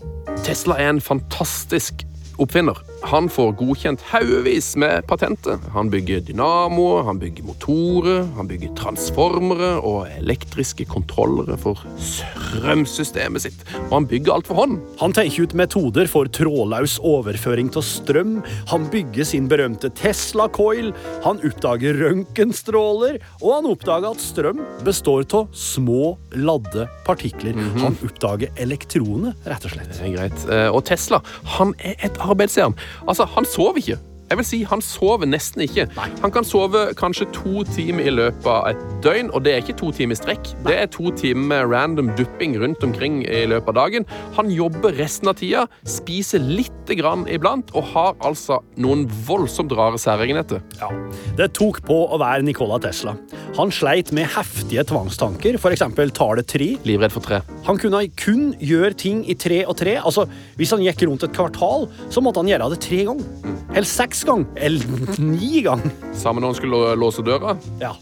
Tesla 0.45 0.77
er 0.81 0.93
en 0.93 1.01
fantastisk 1.01 2.05
oppfinner. 2.41 2.77
Han 3.05 3.27
får 3.29 3.51
godkjent 3.59 4.01
haugevis 4.09 4.71
med 4.81 5.05
patenter. 5.07 5.59
Han 5.75 5.91
bygger 5.93 6.23
dynamoer, 6.25 7.03
han 7.05 7.19
bygger 7.21 7.45
motorer, 7.45 8.23
han 8.37 8.47
bygger 8.49 8.71
transformere 8.79 9.75
og 9.85 10.07
elektriske 10.17 10.87
kontrollere 10.89 11.57
for 11.61 11.77
strømsystemet 12.01 13.45
sitt. 13.45 13.61
Og 13.87 13.93
han 13.99 14.07
bygger 14.09 14.33
alt 14.35 14.49
for 14.49 14.57
hånd. 14.57 14.79
Han 15.01 15.13
tenker 15.15 15.45
ut 15.45 15.53
metoder 15.57 16.09
for 16.09 16.29
trådløs 16.33 16.97
overføring 17.05 17.69
av 17.77 17.85
strøm, 17.85 18.39
han 18.71 18.87
bygger 18.93 19.27
sin 19.27 19.49
berømte 19.51 19.91
Tesla-coil, 19.99 20.89
han 21.25 21.41
oppdager 21.45 21.97
røntgenstråler, 22.01 23.19
og 23.41 23.53
han 23.59 23.69
oppdager 23.69 24.09
at 24.15 24.23
strøm 24.23 24.63
består 24.85 25.25
av 25.35 25.53
små, 25.55 26.15
ladde 26.35 26.87
partikler. 27.05 27.53
Han 27.81 27.95
oppdager 28.05 28.51
elektroner, 28.61 29.35
rett 29.45 29.65
og 29.69 29.75
slett. 29.75 29.93
Det 29.95 30.09
er 30.09 30.15
greit. 30.17 30.45
Eh, 30.49 30.67
Og 30.75 30.81
Tesla 30.87 31.21
han 31.55 31.73
er 31.79 31.95
et 32.03 32.17
arbeidsjern. 32.19 32.73
Altså, 33.07 33.25
han 33.25 33.45
sov 33.45 33.77
ikke. 33.77 33.97
Jeg 34.29 34.39
vil 34.39 34.47
si 34.47 34.59
Han 34.65 34.81
sover 34.81 35.27
nesten 35.29 35.61
ikke. 35.65 35.85
Han 36.23 36.33
kan 36.33 36.47
sove 36.47 36.87
kanskje 36.97 37.27
to 37.35 37.63
timer 37.75 38.07
i 38.09 38.13
løpet 38.13 38.47
av 38.49 38.69
et 38.71 38.83
døgn, 39.05 39.29
og 39.35 39.43
det 39.45 39.53
er 39.53 39.61
ikke 39.63 39.77
to 39.77 39.91
timer 39.95 40.17
i 40.17 40.19
strekk. 40.19 40.51
Det 40.65 40.77
er 40.81 40.89
to 40.91 41.11
timer 41.17 41.45
med 41.51 41.69
random 41.73 42.09
dupping 42.17 42.55
rundt 42.61 42.83
omkring 42.85 43.21
i 43.27 43.43
løpet 43.49 43.69
av 43.73 43.77
dagen. 43.77 44.07
Han 44.37 44.49
jobber 44.53 44.95
resten 44.97 45.29
av 45.29 45.37
tida, 45.39 45.65
spiser 45.85 46.41
lite 46.41 46.97
grann 46.97 47.25
iblant, 47.31 47.69
og 47.77 47.85
har 47.93 48.15
altså 48.25 48.59
noen 48.81 49.05
voldsomt 49.27 49.73
rare 49.77 49.99
særegenheter. 50.01 50.63
Ja, 50.81 50.89
Det 51.37 51.51
tok 51.57 51.81
på 51.85 51.97
å 52.09 52.19
være 52.21 52.45
Nikola 52.45 52.79
Tesla. 52.81 53.15
Han 53.55 53.71
sleit 53.71 54.11
med 54.15 54.27
heftige 54.33 54.83
tvangstanker, 54.89 55.55
f.eks. 55.59 55.85
tallet 56.17 56.47
tre. 56.49 56.73
Livredd 56.87 57.13
for 57.13 57.23
tre. 57.23 57.41
Han 57.69 57.79
kunne 57.81 58.01
kun 58.19 58.49
gjøre 58.59 58.93
ting 58.99 59.23
i 59.29 59.35
tre 59.39 59.61
og 59.65 59.77
tre. 59.79 59.97
Altså, 60.01 60.25
Hvis 60.57 60.71
han 60.75 60.83
gikk 60.83 61.05
rundt 61.07 61.23
et 61.23 61.35
kvartal, 61.35 61.87
så 62.09 62.21
måtte 62.23 62.41
han 62.41 62.49
gjøre 62.51 62.71
det 62.73 62.81
tre 62.83 63.03
ganger. 63.07 63.53
Eller 63.75 63.87
seks 63.87 64.23
ganger. 64.27 64.49
Eller 64.55 65.21
ni 65.21 65.61
ganger. 65.65 65.93
Sammen 66.17 66.43
når 66.43 66.53
han 66.53 66.59
skulle 66.59 66.95
låse 66.99 67.25
døra. 67.25 67.55
Ja. 67.81 67.95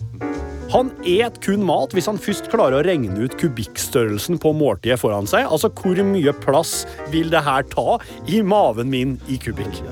Han 0.73 0.89
et 1.05 1.35
kun 1.43 1.61
mat 1.67 1.91
hvis 1.93 2.07
han 2.09 2.17
først 2.17 2.47
klarer 2.49 2.79
å 2.79 2.85
regne 2.87 3.27
ut 3.27 3.35
kubikkstørrelsen 3.37 4.39
på 4.41 4.55
måltidet 4.57 4.97
foran 5.03 5.29
seg. 5.29 5.45
Altså 5.45 5.69
hvor 5.69 5.99
mye 6.07 6.33
plass 6.41 6.87
vil 7.13 7.29
det 7.33 7.43
her 7.45 7.67
ta 7.69 7.99
i 8.25 8.41
maven 8.41 8.89
min 8.89 9.19
i 9.29 9.37
kubikk? 9.37 9.83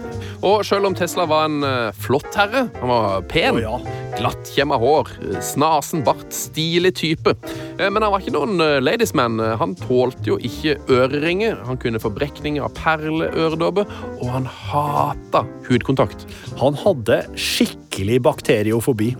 Og 0.41 0.63
selv 0.65 0.87
om 0.89 0.95
Tesla 0.97 1.27
var 1.29 1.45
en 1.45 1.61
eh, 1.65 1.97
flott 2.01 2.33
herre, 2.33 2.63
han 2.79 2.89
var 2.89 3.25
pen, 3.29 3.59
oh, 3.59 3.61
ja. 3.61 3.97
glattkjemma 4.17 4.79
hår, 4.81 5.11
snasen 5.45 6.01
bart, 6.05 6.31
stilig 6.33 6.95
type, 6.97 7.35
eh, 7.77 7.85
men 7.85 8.01
han 8.01 8.09
var 8.09 8.23
ikke 8.23 8.33
noen 8.33 8.63
eh, 8.63 8.79
ladiesman. 8.81 9.37
Han 9.61 9.75
tålte 9.77 10.31
jo 10.31 10.39
ikke 10.41 10.79
øreringer, 10.89 11.59
han 11.67 11.77
kunne 11.81 12.01
få 12.01 12.09
brekninger 12.15 12.65
av 12.65 12.73
perleøredobber, 12.79 13.93
og 14.17 14.33
han 14.33 14.49
hata 14.49 15.43
hudkontakt. 15.69 16.25
Han 16.61 16.79
hadde 16.81 17.21
skikkelig 17.37 18.17
bakteriofobi. 18.25 19.13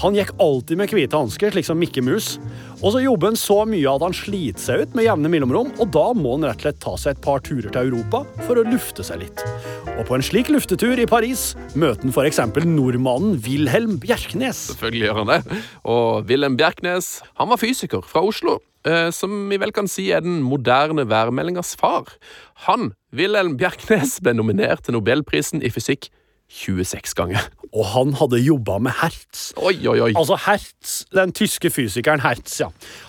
Han 0.00 0.16
gikk 0.16 0.32
alltid 0.40 0.80
med 0.80 0.96
hvite 0.96 1.20
hansker, 1.20 1.52
slik 1.52 1.68
som 1.68 1.80
Mikke 1.80 2.04
Mus. 2.04 2.38
Og 2.82 2.90
så 2.90 2.98
jobber 3.04 3.30
han 3.30 3.36
så 3.38 3.60
mye 3.68 3.86
at 3.86 4.02
han 4.02 4.14
sliter 4.16 4.58
seg 4.58 4.80
ut 4.82 4.94
med 4.98 5.06
jevne 5.06 5.30
mellomrom, 5.30 5.68
og 5.78 5.90
da 5.94 6.08
må 6.18 6.34
han 6.34 6.48
rett 6.48 6.58
og 6.58 6.64
slett 6.66 6.80
ta 6.82 6.94
seg 6.98 7.14
et 7.14 7.20
par 7.22 7.42
turer 7.46 7.68
til 7.70 7.92
Europa 7.92 8.24
for 8.42 8.58
å 8.58 8.64
lufte 8.66 9.04
seg 9.06 9.20
litt. 9.22 9.44
Og 9.92 10.02
på 10.08 10.16
en 10.16 10.24
slik 10.26 10.50
luftetur 10.50 10.98
i 10.98 11.06
Paris 11.06 11.52
møter 11.78 12.08
han 12.08 12.14
f.eks. 12.14 12.40
nordmannen 12.66 13.36
Wilhelm 13.44 14.00
Bjerknes. 14.02 14.64
Selvfølgelig 14.72 15.06
gjør 15.06 15.20
han 15.20 15.30
det. 15.30 15.60
Og 15.94 16.26
Wilhelm 16.26 16.58
Bjerknes 16.58 17.12
han 17.38 17.52
var 17.52 17.60
fysiker 17.62 18.02
fra 18.08 18.24
Oslo, 18.26 18.56
eh, 18.88 19.12
som 19.14 19.36
vi 19.52 19.60
vel 19.62 19.74
kan 19.76 19.86
si 19.90 20.08
er 20.10 20.26
den 20.26 20.40
moderne 20.42 21.06
værmeldingas 21.06 21.76
far. 21.78 22.10
Han, 22.66 22.96
Wilhelm 23.14 23.54
Bjerknes, 23.62 24.18
ble 24.24 24.34
nominert 24.34 24.82
til 24.88 24.98
Nobelprisen 24.98 25.62
i 25.62 25.70
fysikk 25.70 26.10
26 26.52 27.14
ganger. 27.18 27.48
Og 27.72 27.86
han 27.88 28.10
hadde 28.20 28.36
jobba 28.44 28.74
med 28.84 28.92
Hertz. 28.98 29.46
Oi, 29.56 29.78
oi, 29.88 29.96
oi. 30.04 30.10
Altså 30.18 30.36
Hertz, 30.44 31.06
den 31.16 31.30
tyske 31.32 31.70
fysikeren 31.72 32.20
Hertz, 32.20 32.58
ja. 32.60 32.66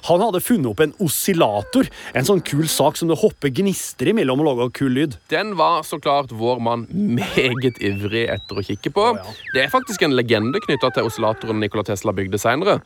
Han 0.07 0.23
hadde 0.23 0.39
funnet 0.39 0.69
opp 0.71 0.79
en 0.85 0.93
oscillator, 1.03 1.89
en 2.15 2.27
sånn 2.29 2.39
kul 2.47 2.69
sak 2.71 2.95
som 2.95 3.11
det 3.11 3.17
hopper 3.19 3.51
gnister 3.51 4.13
imellom 4.13 4.39
og 4.39 4.47
lager 4.47 4.71
kul 4.79 4.95
lyd. 4.95 5.17
Den 5.33 5.57
var 5.59 5.83
så 5.83 5.99
klart 5.99 6.31
vår 6.31 6.63
mann 6.63 6.85
meget 6.93 7.81
ivrig 7.83 8.23
etter 8.31 8.61
å 8.61 8.63
kikke 8.63 8.93
på. 8.95 9.09
ja. 9.19 9.35
Det 9.53 9.65
er 9.65 9.73
faktisk 9.73 10.05
en 10.07 10.15
legende 10.15 10.63
knytta 10.63 10.93
til 10.95 11.09
oscillatoren 11.09 11.59
Nikola 11.59 11.83
Tesla 11.85 12.15
bygde 12.15 12.39
seinere, 12.39 12.79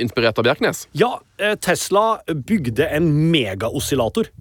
inspirert 0.00 0.40
av 0.40 0.48
Bjerknes. 0.48 0.86
Ja, 0.96 1.12
eh, 1.36 1.54
Tesla 1.60 2.22
bygde 2.32 2.88
en 2.88 3.12
megaoscillator. 3.30 4.32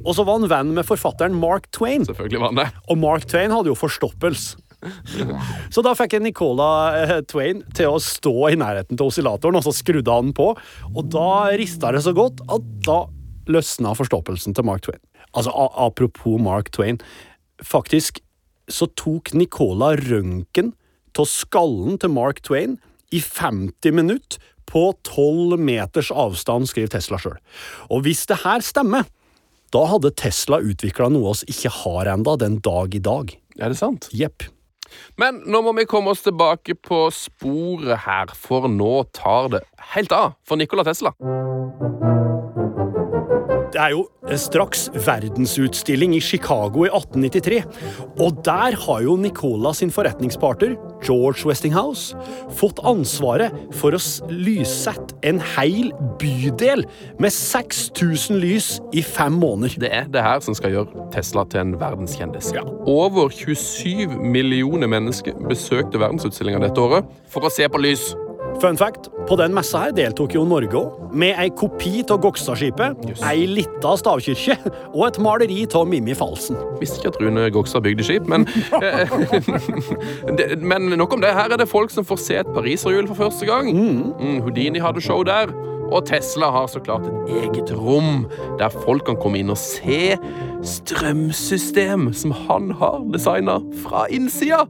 Og 0.00 0.12
så 0.16 0.24
var 0.24 0.40
han 0.40 0.48
venn 0.50 0.72
med 0.80 0.88
forfatteren 0.88 1.36
Mark 1.36 1.68
Twain. 1.76 2.08
Selvfølgelig 2.08 2.40
var 2.40 2.54
han 2.54 2.62
det. 2.64 2.68
Og 2.88 2.98
Mark 3.04 3.28
Twain 3.28 3.52
hadde 3.52 3.70
jo 3.74 3.76
forstoppelse. 3.78 4.63
Så 5.74 5.84
da 5.84 5.94
fikk 5.98 6.16
jeg 6.16 6.24
Nicola 6.24 6.68
eh, 7.00 7.16
Twain 7.30 7.62
til 7.76 7.94
å 7.94 8.02
stå 8.02 8.34
i 8.52 8.58
nærheten 8.60 8.98
til 8.98 9.10
oscillatoren, 9.10 9.58
og 9.58 9.66
så 9.66 9.74
skrudde 9.74 10.12
han 10.12 10.30
den 10.30 10.36
på. 10.36 10.52
Og 10.94 11.10
da 11.12 11.54
rista 11.58 11.92
det 11.94 12.04
så 12.06 12.14
godt 12.16 12.42
at 12.52 12.70
da 12.86 13.04
løsna 13.50 13.92
forstoppelsen 13.96 14.56
til 14.56 14.66
Mark 14.66 14.86
Twain. 14.86 15.02
Altså, 15.34 15.52
apropos 15.54 16.40
Mark 16.40 16.70
Twain. 16.74 17.00
Faktisk 17.64 18.22
så 18.70 18.88
tok 18.96 19.34
Nicola 19.36 19.92
røntgen 19.98 20.72
av 21.14 21.28
skallen 21.30 21.98
til 22.00 22.10
Mark 22.14 22.40
Twain 22.46 22.78
i 23.14 23.20
50 23.22 23.94
minutter 23.94 24.40
på 24.70 24.88
12 25.06 25.60
meters 25.60 26.10
avstand, 26.10 26.70
skriver 26.70 26.94
Tesla 26.96 27.20
sjøl. 27.20 27.36
Og 27.92 28.04
hvis 28.06 28.24
det 28.30 28.40
her 28.42 28.64
stemmer, 28.64 29.04
da 29.74 29.84
hadde 29.90 30.14
Tesla 30.18 30.60
utvikla 30.62 31.10
noe 31.12 31.34
oss 31.34 31.44
ikke 31.50 31.72
har 31.82 32.10
enda 32.14 32.36
den 32.40 32.60
dag 32.64 32.94
i 32.94 33.02
dag. 33.02 33.34
Er 33.58 33.74
det 33.74 33.78
sant? 33.78 34.08
Jepp. 34.14 34.46
Men 35.20 35.42
nå 35.46 35.62
må 35.64 35.74
vi 35.78 35.86
komme 35.90 36.14
oss 36.14 36.24
tilbake 36.26 36.76
på 36.78 37.06
sporet 37.14 38.04
her, 38.06 38.32
for 38.34 38.68
nå 38.70 39.04
tar 39.16 39.52
det 39.56 39.64
helt 39.94 40.14
av 40.14 40.34
for 40.46 40.60
Nikola 40.60 40.86
Tesla. 40.86 41.14
Det 43.74 43.82
er 43.82 43.90
jo 43.90 44.04
straks 44.38 44.84
verdensutstilling 44.94 46.12
i 46.14 46.20
Chicago 46.22 46.84
i 46.86 46.90
1893. 46.94 47.64
Og 48.22 48.36
der 48.46 48.76
har 48.84 49.00
jo 49.02 49.16
Nicola 49.18 49.72
sin 49.74 49.90
forretningspartner, 49.90 50.76
George 51.02 51.42
Westinghouse, 51.48 52.14
fått 52.54 52.78
ansvaret 52.86 53.50
for 53.74 53.96
å 53.96 54.02
lyssette 54.30 55.18
en 55.26 55.42
hel 55.56 55.90
bydel 56.22 56.86
med 57.18 57.34
6000 57.34 58.38
lys 58.38 58.70
i 58.94 59.02
fem 59.02 59.34
måneder. 59.42 59.74
Det 59.82 59.90
er 59.90 60.06
det 60.06 60.22
her 60.22 60.38
som 60.46 60.54
skal 60.54 60.76
gjøre 60.76 61.10
Tesla 61.14 61.42
til 61.50 61.64
en 61.64 61.78
verdenskjendis. 61.82 62.54
Over 62.86 63.34
27 63.34 64.06
millioner 64.22 64.86
mennesker 64.86 65.34
besøkte 65.50 65.98
verdensutstillinga 65.98 66.62
dette 66.62 66.78
året 66.78 67.10
for 67.26 67.42
å 67.42 67.50
se 67.50 67.66
på 67.66 67.82
lys. 67.82 68.12
Fun 68.62 68.78
fact, 68.78 69.08
på 69.28 69.36
den 69.36 69.54
messa 69.56 69.84
her 69.84 69.94
deltok 69.96 70.34
jo 70.36 70.44
Norge 70.46 70.78
òg, 70.78 71.00
med 71.14 71.34
ei 71.42 71.50
kopi 71.58 72.04
av 72.10 72.20
Gokstadskipet, 72.22 73.02
ei 73.26 73.44
lita 73.50 73.94
stavkirke 73.98 74.56
og 74.92 75.02
et 75.08 75.18
maleri 75.22 75.64
av 75.74 75.88
Mimmi 75.90 76.14
Falsen. 76.18 76.58
Visste 76.80 77.00
ikke 77.00 77.12
at 77.12 77.20
Rune 77.22 77.48
Gokstad 77.54 77.84
bygde 77.84 78.06
skip, 78.06 78.30
men 78.30 78.46
eh, 78.80 79.10
Men 80.74 80.94
nok 80.98 81.12
om 81.16 81.22
det. 81.22 81.34
Her 81.34 81.52
er 81.52 81.60
det 81.60 81.68
folk 81.68 81.92
som 81.92 82.06
får 82.06 82.20
se 82.22 82.40
et 82.40 82.50
pariserhjul 82.54 83.08
for 83.10 83.26
første 83.26 83.46
gang. 83.48 83.70
Mm, 83.74 84.40
Houdini 84.46 84.82
hadde 84.82 85.02
show 85.04 85.22
der. 85.26 85.52
Og 85.92 86.06
Tesla 86.08 86.48
har 86.50 86.66
så 86.66 86.80
klart 86.80 87.04
et 87.06 87.34
eget 87.42 87.70
rom 87.76 88.24
der 88.58 88.72
folk 88.72 89.04
kan 89.06 89.18
komme 89.20 89.38
inn 89.42 89.52
og 89.52 89.60
se 89.60 90.16
strømsystem 90.64 92.08
som 92.16 92.32
han 92.46 92.72
har 92.80 93.02
designa 93.12 93.58
fra 93.84 94.06
innsida. 94.10 94.64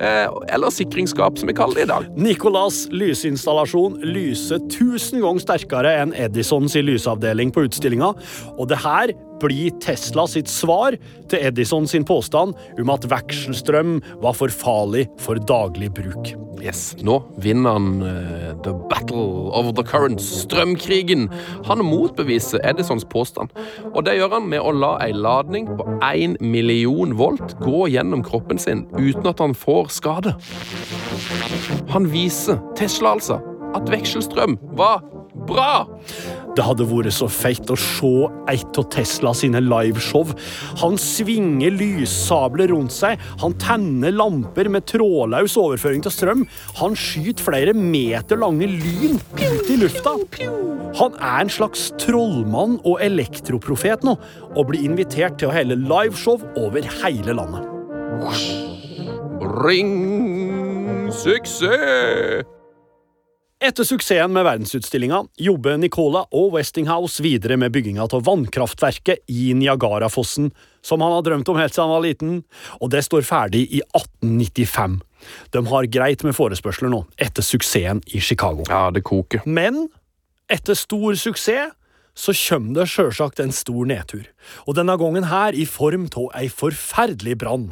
Eh, 0.00 0.54
eller 0.54 0.70
sikringsskap, 0.70 1.38
som 1.38 1.50
vi 1.50 1.54
kaller 1.58 1.80
det 1.80 1.86
i 1.88 1.90
dag. 1.90 2.08
Nicolas 2.16 2.84
lysinstallasjon 2.94 3.98
lyser 4.06 4.62
tusen 4.70 5.22
ganger 5.24 5.42
sterkere 5.42 5.94
enn 6.04 6.14
Edisons 6.14 6.76
lysavdeling 6.78 7.50
på 7.54 7.66
utstillinga, 7.66 8.12
og 8.54 8.68
det 8.70 8.78
her 8.84 9.14
blir 9.42 9.74
Tesla 9.82 10.26
sitt 10.30 10.50
svar 10.50 10.98
til 11.30 11.46
Edison 11.50 11.86
sin 11.90 12.06
påstand 12.06 12.54
om 12.78 12.94
at 12.94 13.06
vekselstrøm 13.10 13.98
var 14.22 14.38
for 14.38 14.54
farlig 14.54 15.08
for 15.22 15.38
daglig 15.50 15.92
bruk. 15.98 16.47
Yes, 16.62 16.96
Nå 17.04 17.20
vinner 17.38 17.76
han 17.76 18.02
uh, 18.02 18.54
The 18.64 18.72
Battle 18.90 19.50
of 19.54 19.72
the 19.78 19.84
Currents, 19.86 20.26
strømkrigen. 20.42 21.28
Han 21.68 21.84
motbeviser 21.84 22.62
Edisons 22.66 23.06
påstand, 23.10 23.52
og 23.94 24.06
det 24.06 24.16
gjør 24.18 24.38
han 24.38 24.48
med 24.50 24.62
å 24.62 24.72
la 24.74 24.94
ei 25.04 25.12
ladning 25.14 25.68
på 25.78 25.86
1 26.02 26.38
million 26.42 27.14
volt 27.18 27.54
gå 27.62 27.86
gjennom 27.92 28.24
kroppen 28.26 28.58
sin 28.58 28.86
uten 28.98 29.28
at 29.30 29.42
han 29.42 29.54
får 29.54 29.92
skade. 30.00 30.34
Han 31.94 32.10
viser, 32.12 32.58
Tesla 32.76 33.14
altså, 33.16 33.38
at 33.76 33.88
vekselstrøm 33.92 34.58
var 34.78 35.04
bra. 35.48 35.86
Det 36.56 36.64
hadde 36.66 36.86
vært 36.88 37.14
så 37.14 37.28
feit 37.30 37.70
å 37.70 37.76
se 37.78 38.12
et 38.50 38.80
av 38.80 38.86
Tesla 38.92 39.32
sine 39.36 39.60
liveshow. 39.62 40.32
Han 40.82 40.98
svinger 41.00 41.74
lyssabler 41.76 42.72
rundt 42.72 42.94
seg, 42.94 43.20
han 43.42 43.54
tenner 43.60 44.14
lamper 44.14 44.70
med 44.72 44.86
trådløs 44.90 45.58
overføring 45.60 46.02
til 46.06 46.14
strøm. 46.14 46.44
Han 46.80 46.96
skyter 46.98 47.46
flere 47.46 47.76
meter 47.76 48.40
lange 48.40 48.68
lyn 48.70 49.20
ut 49.38 49.70
i 49.70 49.78
lufta. 49.80 50.16
Han 50.98 51.16
er 51.20 51.44
en 51.44 51.52
slags 51.52 51.88
trollmann 52.00 52.78
og 52.82 53.02
elektroprofet 53.04 54.06
nå, 54.06 54.16
og 54.56 54.70
blir 54.70 54.86
invitert 54.88 55.38
til 55.38 55.50
å 55.50 55.54
helle 55.54 55.78
liveshow 55.78 56.42
over 56.58 56.86
hele 57.02 57.38
landet. 57.38 57.74
Ring 59.62 61.10
suksess! 61.14 62.57
Etter 63.58 63.82
suksessen 63.82 64.30
med 64.30 64.44
verdensutstillinga 64.46 65.18
jobber 65.42 65.80
Nicola 65.82 66.20
og 66.30 66.52
Westinghouse 66.54 67.18
videre 67.24 67.56
med 67.58 67.72
bygginga 67.74 68.04
av 68.06 68.20
vannkraftverket 68.22 69.24
i 69.34 69.48
Niagarafossen, 69.58 70.52
som 70.78 71.02
han 71.02 71.16
har 71.16 71.24
drømt 71.26 71.48
om 71.50 71.56
helt 71.58 71.74
siden 71.74 71.88
han 71.88 71.96
var 71.96 72.04
liten, 72.04 72.36
og 72.78 72.92
det 72.92 73.00
står 73.02 73.24
ferdig 73.26 73.64
i 73.66 73.80
1895. 73.82 75.00
De 75.50 75.62
har 75.72 75.88
greit 75.90 76.22
med 76.22 76.36
forespørsler 76.38 76.92
nå, 76.92 77.00
etter 77.18 77.42
suksessen 77.42 77.98
i 78.14 78.20
Chicago. 78.22 78.62
Ja, 78.70 78.92
det 78.94 79.02
koker. 79.08 79.42
Men 79.42 79.88
etter 80.46 80.78
stor 80.78 81.18
suksess 81.18 81.74
så 82.14 82.34
kommer 82.38 82.78
det 82.78 82.86
sjølsagt 82.92 83.42
en 83.42 83.50
stor 83.54 83.88
nedtur, 83.90 84.28
og 84.70 84.76
denne 84.78 84.94
gangen 85.02 85.26
her 85.32 85.58
i 85.58 85.66
form 85.66 86.06
av 86.12 86.28
ei 86.38 86.46
forferdelig 86.46 87.34
brann. 87.42 87.66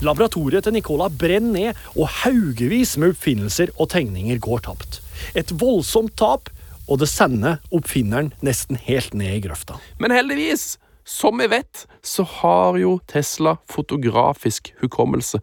Laboratoriet 0.00 0.64
til 0.64 0.76
Nicola 0.78 1.10
brenner 1.12 1.52
ned, 1.52 1.84
og 2.00 2.08
haugevis 2.22 2.96
med 2.96 3.12
oppfinnelser 3.12 3.74
og 3.76 3.90
tegninger 3.92 4.40
går 4.40 4.64
tapt. 4.70 5.02
Et 5.34 5.50
voldsomt 5.60 6.14
tap, 6.16 6.50
og 6.88 6.98
det 7.02 7.08
sender 7.12 7.58
oppfinneren 7.74 8.32
nesten 8.44 8.78
helt 8.86 9.12
ned 9.14 9.34
i 9.36 9.40
grøfta. 9.44 9.76
Men 10.00 10.10
heldigvis, 10.14 10.78
som 11.08 11.38
vi 11.40 11.46
vet, 11.48 11.86
så 12.04 12.24
har 12.24 12.76
jo 12.80 12.98
Tesla 13.08 13.56
fotografisk 13.72 14.72
hukommelse. 14.82 15.40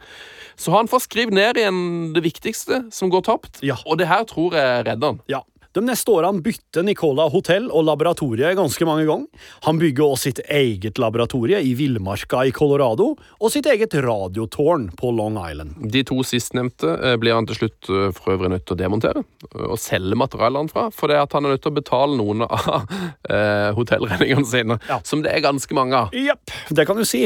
Så 0.58 0.72
han 0.72 0.88
får 0.88 1.04
skrevet 1.06 1.34
ned 1.36 1.58
igjen 1.60 2.14
det 2.16 2.22
viktigste 2.26 2.84
som 2.94 3.10
går 3.12 3.26
tapt, 3.28 3.60
Ja. 3.66 3.76
og 3.86 3.98
det 4.00 4.08
her 4.08 4.24
tror 4.30 4.54
jeg 4.56 4.86
redder 4.88 5.08
han. 5.14 5.22
Ja, 5.28 5.42
De 5.76 5.82
neste 5.84 6.08
årene 6.14 6.40
bytter 6.40 6.86
Nicola 6.88 7.26
hotell 7.34 7.66
og 7.68 7.84
laboratorie 7.84 8.54
ganske 8.56 8.86
mange 8.88 9.04
ganger. 9.10 9.48
Han 9.68 9.80
bygger 9.82 10.06
også 10.06 10.30
sitt 10.30 10.40
eget 10.48 11.02
laboratorie 11.04 11.60
i 11.68 11.74
villmarka 11.76 12.46
i 12.48 12.54
Colorado, 12.56 13.10
og 13.42 13.52
sitt 13.52 13.68
eget 13.68 13.94
radiotårn 14.06 14.88
på 14.96 15.12
Long 15.18 15.36
Island. 15.42 15.76
De 15.92 16.06
to 16.08 16.22
sistnevnte 16.24 16.94
eh, 16.96 17.18
blir 17.20 17.36
han 17.36 17.50
til 17.50 17.60
slutt 17.60 17.92
eh, 17.92 18.08
for 18.16 18.38
øvrig 18.38 18.54
nødt 18.56 18.66
til 18.70 18.78
å 18.78 18.82
demontere 18.86 19.26
eh, 19.26 19.68
og 19.68 19.76
selge 19.84 20.16
materialene 20.24 20.72
fra, 20.72 20.88
for 20.96 21.12
det 21.12 21.20
at 21.26 21.36
han 21.36 21.50
er 21.50 21.58
nødt 21.58 21.66
til 21.68 21.74
å 21.76 21.80
betale 21.82 22.16
noen 22.22 22.46
av 22.48 22.88
hotellregningene 23.78 24.48
sine, 24.48 24.80
Ja. 24.90 25.02
som 25.04 25.24
det 25.26 25.34
er 25.36 25.44
ganske 25.44 25.76
mange 25.76 26.06
av. 26.06 26.16
Jepp, 26.16 26.56
det 26.72 26.88
kan 26.88 26.96
du 27.00 27.04
si. 27.08 27.26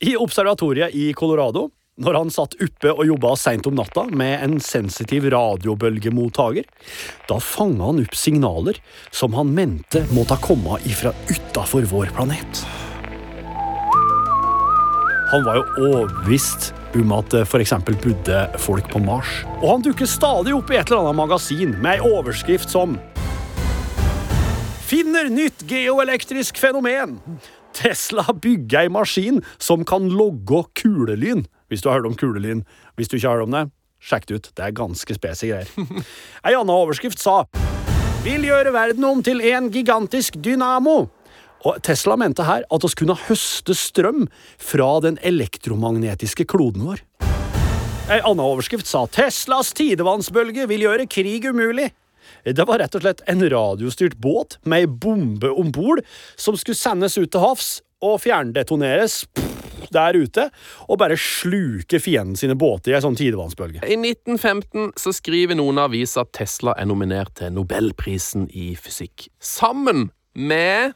I 0.00 0.16
observatoriet 0.18 0.94
i 0.96 1.12
Colorado 1.14 1.68
når 2.00 2.16
han 2.16 2.32
satt 2.32 2.56
oppe 2.64 2.92
og 2.94 3.06
jobba 3.06 3.34
seint 3.38 3.66
om 3.68 3.76
natta 3.76 4.06
med 4.08 4.40
en 4.40 4.56
sensitiv 4.64 5.28
radiobølgemottaker. 5.34 6.64
Da 7.28 7.38
fanga 7.44 7.90
han 7.90 8.02
opp 8.02 8.16
signaler 8.16 8.80
som 9.12 9.36
han 9.36 9.52
mente 9.56 10.06
måtte 10.14 10.36
ha 10.36 10.44
kommet 10.44 10.86
ifra 10.88 11.12
utafor 11.28 11.84
vår 11.90 12.12
planet. 12.16 12.64
Han 15.30 15.44
var 15.46 15.60
jo 15.60 15.90
overbevist 15.90 16.72
om 16.98 17.12
at 17.14 17.28
det 17.30 17.44
f.eks. 17.44 17.76
bodde 17.86 18.40
folk 18.58 18.88
på 18.90 18.98
Mars. 19.04 19.28
Og 19.60 19.68
han 19.76 19.84
dukker 19.86 20.08
stadig 20.10 20.56
opp 20.56 20.72
i 20.72 20.80
et 20.80 20.90
eller 20.90 21.04
annet 21.04 21.20
magasin 21.20 21.76
med 21.78 22.00
ei 22.00 22.16
overskrift 22.16 22.72
som 22.72 22.98
Finner 24.90 25.28
nytt 25.30 25.62
geoelektrisk 25.70 26.58
fenomen. 26.58 27.20
Tesla 27.78 28.24
bygger 28.34 28.88
ei 28.88 28.90
maskin 28.90 29.38
som 29.62 29.84
kan 29.86 30.08
logge 30.10 30.64
kulelyn. 30.80 31.44
Hvis 31.70 31.84
du 31.84 31.88
har 31.88 32.00
hørt 32.00 32.10
om 32.10 32.18
kulelyn. 32.18 32.64
Hvis 32.98 33.08
du 33.08 33.16
ikke 33.16 33.28
har 33.28 33.38
hørt 33.38 33.48
om 33.48 33.54
det, 33.54 33.64
sjekk 34.02 34.26
det 34.26 34.36
ut. 34.36 34.50
Det 34.58 34.66
er 34.66 34.76
ganske 34.76 35.16
spesi 35.16 35.52
greier. 35.52 35.70
Ei 36.46 36.56
anna 36.58 36.74
overskrift 36.74 37.22
sa 37.22 37.44
Vil 38.24 38.44
gjøre 38.44 38.74
verden 38.74 39.06
om 39.06 39.22
til 39.24 39.40
en 39.52 39.70
gigantisk 39.72 40.36
dynamo. 40.42 41.06
Og 41.60 41.78
Tesla 41.84 42.16
mente 42.16 42.44
her 42.44 42.64
at 42.72 42.84
vi 42.84 42.90
kunne 43.02 43.16
høste 43.28 43.76
strøm 43.76 44.26
fra 44.58 44.90
den 45.04 45.20
elektromagnetiske 45.22 46.48
kloden 46.48 46.88
vår. 46.88 47.04
Ei 48.10 48.18
anna 48.26 48.42
overskrift 48.42 48.88
sa 48.90 49.04
Teslas 49.06 49.70
tidevannsbølge 49.78 50.66
vil 50.66 50.88
gjøre 50.88 51.06
krig 51.06 51.46
umulig. 51.46 51.92
Det 52.42 52.64
var 52.66 52.80
rett 52.80 52.96
og 52.96 53.04
slett 53.04 53.22
en 53.30 53.44
radiostyrt 53.52 54.16
båt 54.18 54.56
med 54.64 54.86
ei 54.86 54.88
bombe 54.90 55.52
om 55.52 55.70
bord 55.74 56.02
som 56.40 56.56
skulle 56.58 56.78
sendes 56.78 57.18
ut 57.20 57.30
til 57.30 57.44
havs 57.44 57.70
og 58.02 58.18
fjerndetoneres 58.24 59.22
der 59.94 60.18
ute, 60.20 60.48
og 60.88 60.98
bare 61.00 61.16
sluke 61.20 62.00
fienden 62.02 62.36
sine 62.36 62.54
båter 62.58 62.92
i 62.92 62.96
ei 62.98 63.02
sånn 63.04 63.16
tidevannsbølge. 63.18 63.80
I 63.86 63.96
1915 63.96 64.92
så 65.00 65.12
skriver 65.16 65.56
noen 65.58 65.80
aviser 65.82 66.22
at 66.26 66.32
Tesla 66.36 66.74
er 66.78 66.86
nominert 66.90 67.32
til 67.40 67.52
Nobelprisen 67.56 68.48
i 68.52 68.74
fysikk. 68.76 69.28
Sammen 69.40 70.10
med 70.34 70.92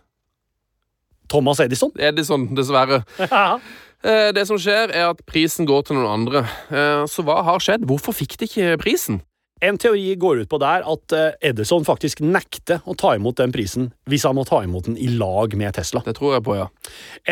Thomas 1.32 1.60
Edison. 1.64 1.90
Edison, 1.98 2.50
dessverre. 2.54 3.02
Eh, 4.04 4.32
Det 4.36 4.42
som 4.44 4.58
skjer, 4.60 4.90
er 4.92 5.06
at 5.14 5.22
prisen 5.24 5.64
går 5.64 5.86
til 5.88 5.96
noen 5.96 6.10
andre. 6.12 6.42
Eh, 6.68 7.06
Så 7.08 7.22
hva 7.24 7.38
har 7.46 7.56
skjedd? 7.64 7.86
Hvorfor 7.88 8.12
fikk 8.12 8.34
de 8.36 8.44
ikke 8.44 8.74
prisen? 8.82 9.22
En 9.64 9.78
teori 9.80 10.14
går 10.20 10.42
ut 10.42 10.48
på 10.50 10.58
der 10.60 10.82
at 10.84 11.12
eh, 11.16 11.36
Edison 11.48 11.86
faktisk 11.86 12.20
nekter 12.20 12.82
å 12.84 12.92
ta 13.00 13.14
imot 13.16 13.38
den 13.38 13.52
prisen 13.54 13.86
hvis 14.10 14.26
han 14.28 14.36
må 14.36 14.44
ta 14.44 14.58
imot 14.64 14.90
den 14.90 14.98
i 15.00 15.06
lag 15.08 15.54
med 15.56 15.72
Tesla. 15.78 16.02
Det 16.04 16.16
tror 16.18 16.34
jeg 16.34 16.44
på, 16.44 16.56
ja. 16.58 16.66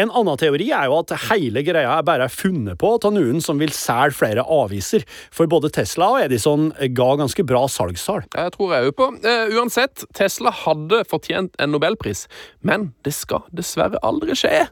En 0.01 0.09
annen 0.09 0.41
teori 0.41 0.71
er 0.73 0.89
jo 0.89 0.97
at 1.03 1.13
hele 1.27 1.61
greia 1.67 1.99
er 1.99 2.07
bare 2.09 2.31
funnet 2.33 2.81
på 2.81 2.95
av 2.97 3.13
noen 3.13 3.43
som 3.45 3.61
vil 3.61 3.75
selge 3.77 4.17
flere 4.17 4.45
aviser, 4.49 5.05
for 5.35 5.51
både 5.51 5.71
Tesla 5.75 6.09
og 6.15 6.25
Edison 6.25 6.71
ga 6.97 7.09
ganske 7.21 7.45
bra 7.49 7.67
salgstall. 7.69 8.25
Det 8.33 8.47
tror 8.57 8.73
jeg 8.75 8.89
òg 8.89 8.97
på. 8.97 9.09
Uh, 9.27 9.53
uansett, 9.59 10.07
Tesla 10.17 10.53
hadde 10.63 11.03
fortjent 11.11 11.59
en 11.61 11.75
nobelpris, 11.75 12.25
men 12.65 12.93
det 13.05 13.13
skal 13.17 13.45
dessverre 13.53 14.01
aldri 14.07 14.37
skje. 14.39 14.67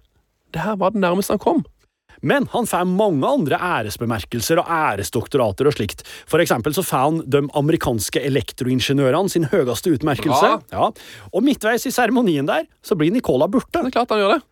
Det 0.55 0.65
her 0.65 0.81
var 0.81 0.95
det 0.95 1.05
nærmeste 1.05 1.37
han 1.37 1.45
kom. 1.45 1.63
Men 2.21 2.49
han 2.53 2.69
får 2.69 2.89
mange 2.89 3.29
andre 3.29 3.57
æresbemerkelser 3.57 4.61
og 4.61 4.69
æresdoktorater 4.71 5.71
og 5.71 5.77
slikt. 5.77 6.05
For 6.29 6.43
eksempel 6.43 6.75
så 6.77 6.85
får 6.85 7.07
han 7.07 7.21
de 7.31 7.43
amerikanske 7.57 8.23
elektroingeniørene 8.29 9.33
sin 9.33 9.49
høyeste 9.51 9.95
utmerkelse. 9.97 10.53
Ja. 10.53 10.61
Ja. 10.75 10.91
Og 11.33 11.45
midtveis 11.47 11.87
i 11.89 11.95
seremonien 11.95 12.49
der 12.49 12.69
så 12.85 12.97
blir 12.99 13.13
Nicola 13.15 13.49
borte. 13.51 13.81
Det 13.81 13.93
er 13.93 13.99
klart 14.01 14.13
han 14.13 14.23
gjør 14.25 14.37
det. 14.37 14.43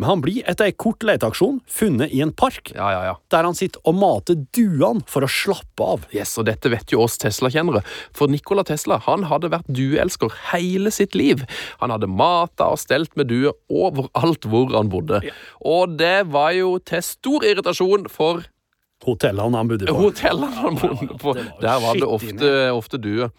Men 0.00 0.08
han 0.08 0.20
blir 0.24 0.46
etter 0.48 0.70
ei 0.70 0.72
kort 0.72 1.04
leteaksjon 1.04 1.58
funnet 1.68 2.08
i 2.16 2.22
en 2.24 2.30
park, 2.32 2.70
Ja, 2.72 2.86
ja, 2.94 3.00
ja. 3.04 3.14
der 3.28 3.44
han 3.44 3.56
sitter 3.58 3.82
og 3.84 3.98
mater 4.00 4.38
duene 4.56 5.02
for 5.10 5.26
å 5.26 5.28
slappe 5.28 5.84
av. 5.84 6.06
Yes, 6.16 6.32
og 6.40 6.46
dette 6.48 6.70
vet 6.72 6.94
jo 6.94 7.02
oss 7.04 7.18
Tesla-kjennere, 7.20 7.82
for 8.16 8.32
Nikola 8.32 8.64
Tesla 8.64 8.96
han 9.04 9.26
hadde 9.28 9.50
vært 9.52 9.68
dueelsker 9.68 10.32
hele 10.54 10.88
sitt 10.94 11.12
liv. 11.18 11.44
Han 11.82 11.92
hadde 11.92 12.08
mata 12.08 12.70
og 12.72 12.80
stelt 12.80 13.12
med 13.20 13.28
duer 13.28 13.52
overalt 13.68 14.48
hvor 14.48 14.72
han 14.72 14.88
bodde. 14.88 15.20
Og 15.68 15.98
det 16.00 16.22
var 16.32 16.54
jo 16.56 16.78
til 16.80 17.04
stor 17.04 17.44
irritasjon 17.44 18.08
for 18.08 18.46
Hotellene 19.04 19.56
han 19.56 19.68
bodde 19.68 19.86
på. 19.88 19.94
hotellene 19.96 20.56
han 20.60 20.74
bodde 20.76 21.14
på. 21.20 21.32
Der 21.62 21.78
var 21.80 21.96
det 21.96 22.08
ofte, 22.08 22.48
ofte 22.76 22.98
duer. 23.00 23.30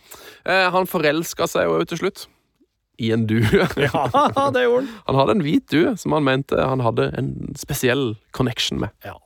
Eh, 0.45 0.69
han 0.73 0.87
forelska 0.89 1.45
seg 1.49 1.67
jo 1.69 1.83
til 1.85 1.99
slutt. 2.01 2.23
I 3.01 3.11
en 3.15 3.25
due. 3.29 3.65
Ja, 3.81 4.05
det 4.53 4.63
gjorde 4.67 4.85
han. 4.85 4.93
Han 5.09 5.19
hadde 5.19 5.35
en 5.37 5.43
hvit 5.45 5.67
due 5.73 5.95
som 5.97 6.13
han 6.15 6.25
mente 6.27 6.57
han 6.61 6.83
hadde 6.85 7.09
en 7.17 7.31
spesiell 7.57 8.15
connection 8.35 8.79
med. 8.83 8.93
Ja. 9.05 9.17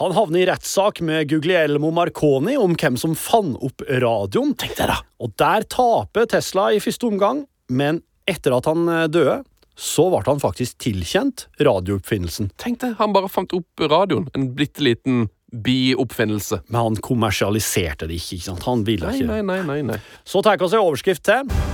Han 0.00 0.14
havner 0.16 0.42
i 0.42 0.46
rettssak 0.50 1.00
med 1.06 1.28
Guglielmo 1.30 1.92
Marconi 1.94 2.56
om 2.58 2.74
hvem 2.78 2.98
som 3.00 3.14
fant 3.18 3.56
opp 3.62 3.84
radioen. 3.86 4.56
Tenk 4.58 4.74
deg 4.80 4.90
da! 4.90 4.98
Og 5.22 5.34
der 5.40 5.66
taper 5.70 6.26
Tesla 6.30 6.70
i 6.74 6.80
første 6.82 7.08
omgang, 7.08 7.44
men 7.70 8.02
etter 8.28 8.56
at 8.58 8.68
han 8.70 8.88
eh, 8.90 9.06
døde, 9.12 9.40
så 9.78 10.08
ble 10.12 10.22
han 10.26 10.42
faktisk 10.42 10.82
tilkjent 10.84 11.46
radiooppfinnelsen. 11.62 12.50
Tenk 12.60 12.82
deg, 12.82 12.98
Han 12.98 13.14
bare 13.14 13.30
fant 13.32 13.54
opp 13.56 13.86
radioen. 13.88 14.28
En 14.36 14.50
bitte 14.58 14.84
liten 14.84 15.28
bioppfinnelse. 15.52 16.62
Men 16.68 16.80
han 16.80 16.96
kommersialiserte 17.04 18.08
det 18.08 18.20
ikke. 18.20 18.38
ikke 18.38 18.50
sant? 18.50 18.66
Han 18.68 18.84
ville 18.88 19.08
Nei, 19.08 19.20
ikke 19.20 19.30
nei, 19.32 19.42
nei, 19.46 19.60
nei, 19.68 19.80
nei. 19.94 20.00
Så 20.24 20.44
tar 20.44 20.58
vi 20.60 20.68
oss 20.68 20.76
en 20.76 20.84
overskrift 20.84 21.24
til. 21.28 21.71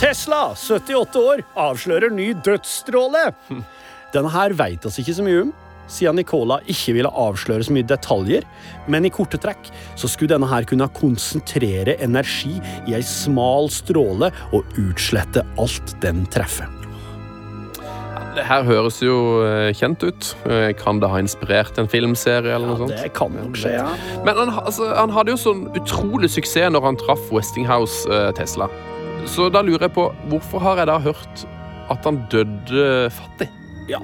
Tesla, 0.00 0.50
78 0.54 1.16
år, 1.20 1.40
avslører 1.56 2.12
ny 2.12 2.32
dødsstråle. 2.44 3.30
Denne 4.14 4.32
her 4.32 4.52
vet 4.58 4.84
oss 4.88 4.98
ikke 5.00 5.14
så 5.16 5.24
mye 5.24 5.46
om, 5.46 5.52
siden 5.90 6.18
Nicola 6.18 6.58
ikke 6.68 6.96
ville 6.98 7.10
avsløre 7.16 7.64
så 7.64 7.72
mye 7.74 7.86
detaljer, 7.88 8.44
men 8.90 9.06
i 9.08 9.12
korte 9.14 9.38
trekk 9.40 9.70
så 9.98 10.10
skulle 10.10 10.34
denne 10.34 10.48
her 10.50 10.66
kunne 10.68 10.88
konsentrere 10.98 11.94
energi 12.04 12.56
i 12.90 12.96
ei 12.98 13.04
smal 13.06 13.70
stråle 13.72 14.32
og 14.52 14.76
utslette 14.82 15.44
alt 15.62 15.94
den 16.04 16.26
treffer. 16.34 16.68
Det 18.36 18.44
her 18.44 18.66
høres 18.68 18.98
jo 19.00 19.14
eh, 19.46 19.70
kjent 19.72 20.02
ut. 20.04 20.26
Eh, 20.44 20.74
Kan 20.76 20.98
det 21.00 21.08
ha 21.08 21.22
inspirert 21.22 21.78
en 21.80 21.88
filmserie 21.88 22.52
eller 22.52 22.68
noe 22.68 22.82
sånt? 22.82 22.92
Det 22.92 23.14
kan 23.16 23.32
nok 23.32 23.56
skje, 23.56 23.72
ja. 23.78 23.86
Men 24.26 24.36
han, 24.42 24.52
altså, 24.60 24.90
han 24.92 25.14
hadde 25.14 25.32
jo 25.32 25.38
sånn 25.40 25.62
utrolig 25.72 26.28
suksess 26.34 26.68
når 26.74 26.84
han 26.84 27.00
traff 27.00 27.22
Westinghouse 27.32 28.04
eh, 28.12 28.28
Tesla. 28.36 28.68
Så 29.26 29.48
da 29.52 29.60
lurer 29.64 29.88
jeg 29.88 29.94
på, 29.96 30.06
hvorfor 30.30 30.62
har 30.62 30.80
jeg 30.80 30.88
da 30.88 30.96
hørt 31.02 31.44
at 31.92 32.06
han 32.06 32.22
døde 32.32 33.10
fattig? 33.14 33.50
ja. 33.90 34.00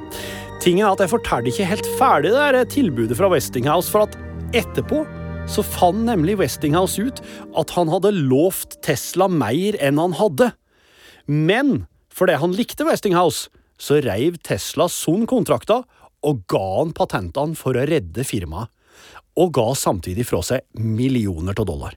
Tingen 0.63 0.85
er 0.87 0.93
at 0.93 1.01
jeg 1.03 1.11
fortalte 1.11 1.51
ikke 1.51 1.67
helt 1.67 1.89
ferdig 1.99 2.31
det 2.31 2.43
der 2.55 2.69
tilbudet 2.71 3.17
fra 3.19 3.31
Westinghouse, 3.33 3.91
for 3.91 4.07
at 4.07 4.15
etterpå 4.55 5.01
så 5.51 5.65
fant 5.67 6.05
nemlig 6.07 6.37
Westinghouse 6.39 7.03
ut 7.03 7.23
at 7.59 7.73
han 7.75 7.91
hadde 7.91 8.13
lovt 8.15 8.77
Tesla 8.87 9.27
mer 9.27 9.79
enn 9.83 9.99
han 9.99 10.15
hadde. 10.21 10.53
Men 11.27 11.87
fordi 12.15 12.37
han 12.39 12.55
likte 12.55 12.87
Westinghouse, 12.87 13.51
så 13.75 13.99
reiv 14.05 14.39
Tesla 14.47 14.87
sånn 14.93 15.27
kontrakta 15.27 15.81
og 16.23 16.45
ga 16.51 16.63
han 16.77 16.95
patentene 16.95 17.59
for 17.59 17.75
å 17.75 17.87
redde 17.89 18.23
firmaet. 18.27 18.71
Og 19.41 19.51
ga 19.57 19.71
samtidig 19.79 20.29
fra 20.29 20.43
seg 20.45 20.63
millioner 20.77 21.57
av 21.57 21.67
dollar. 21.67 21.97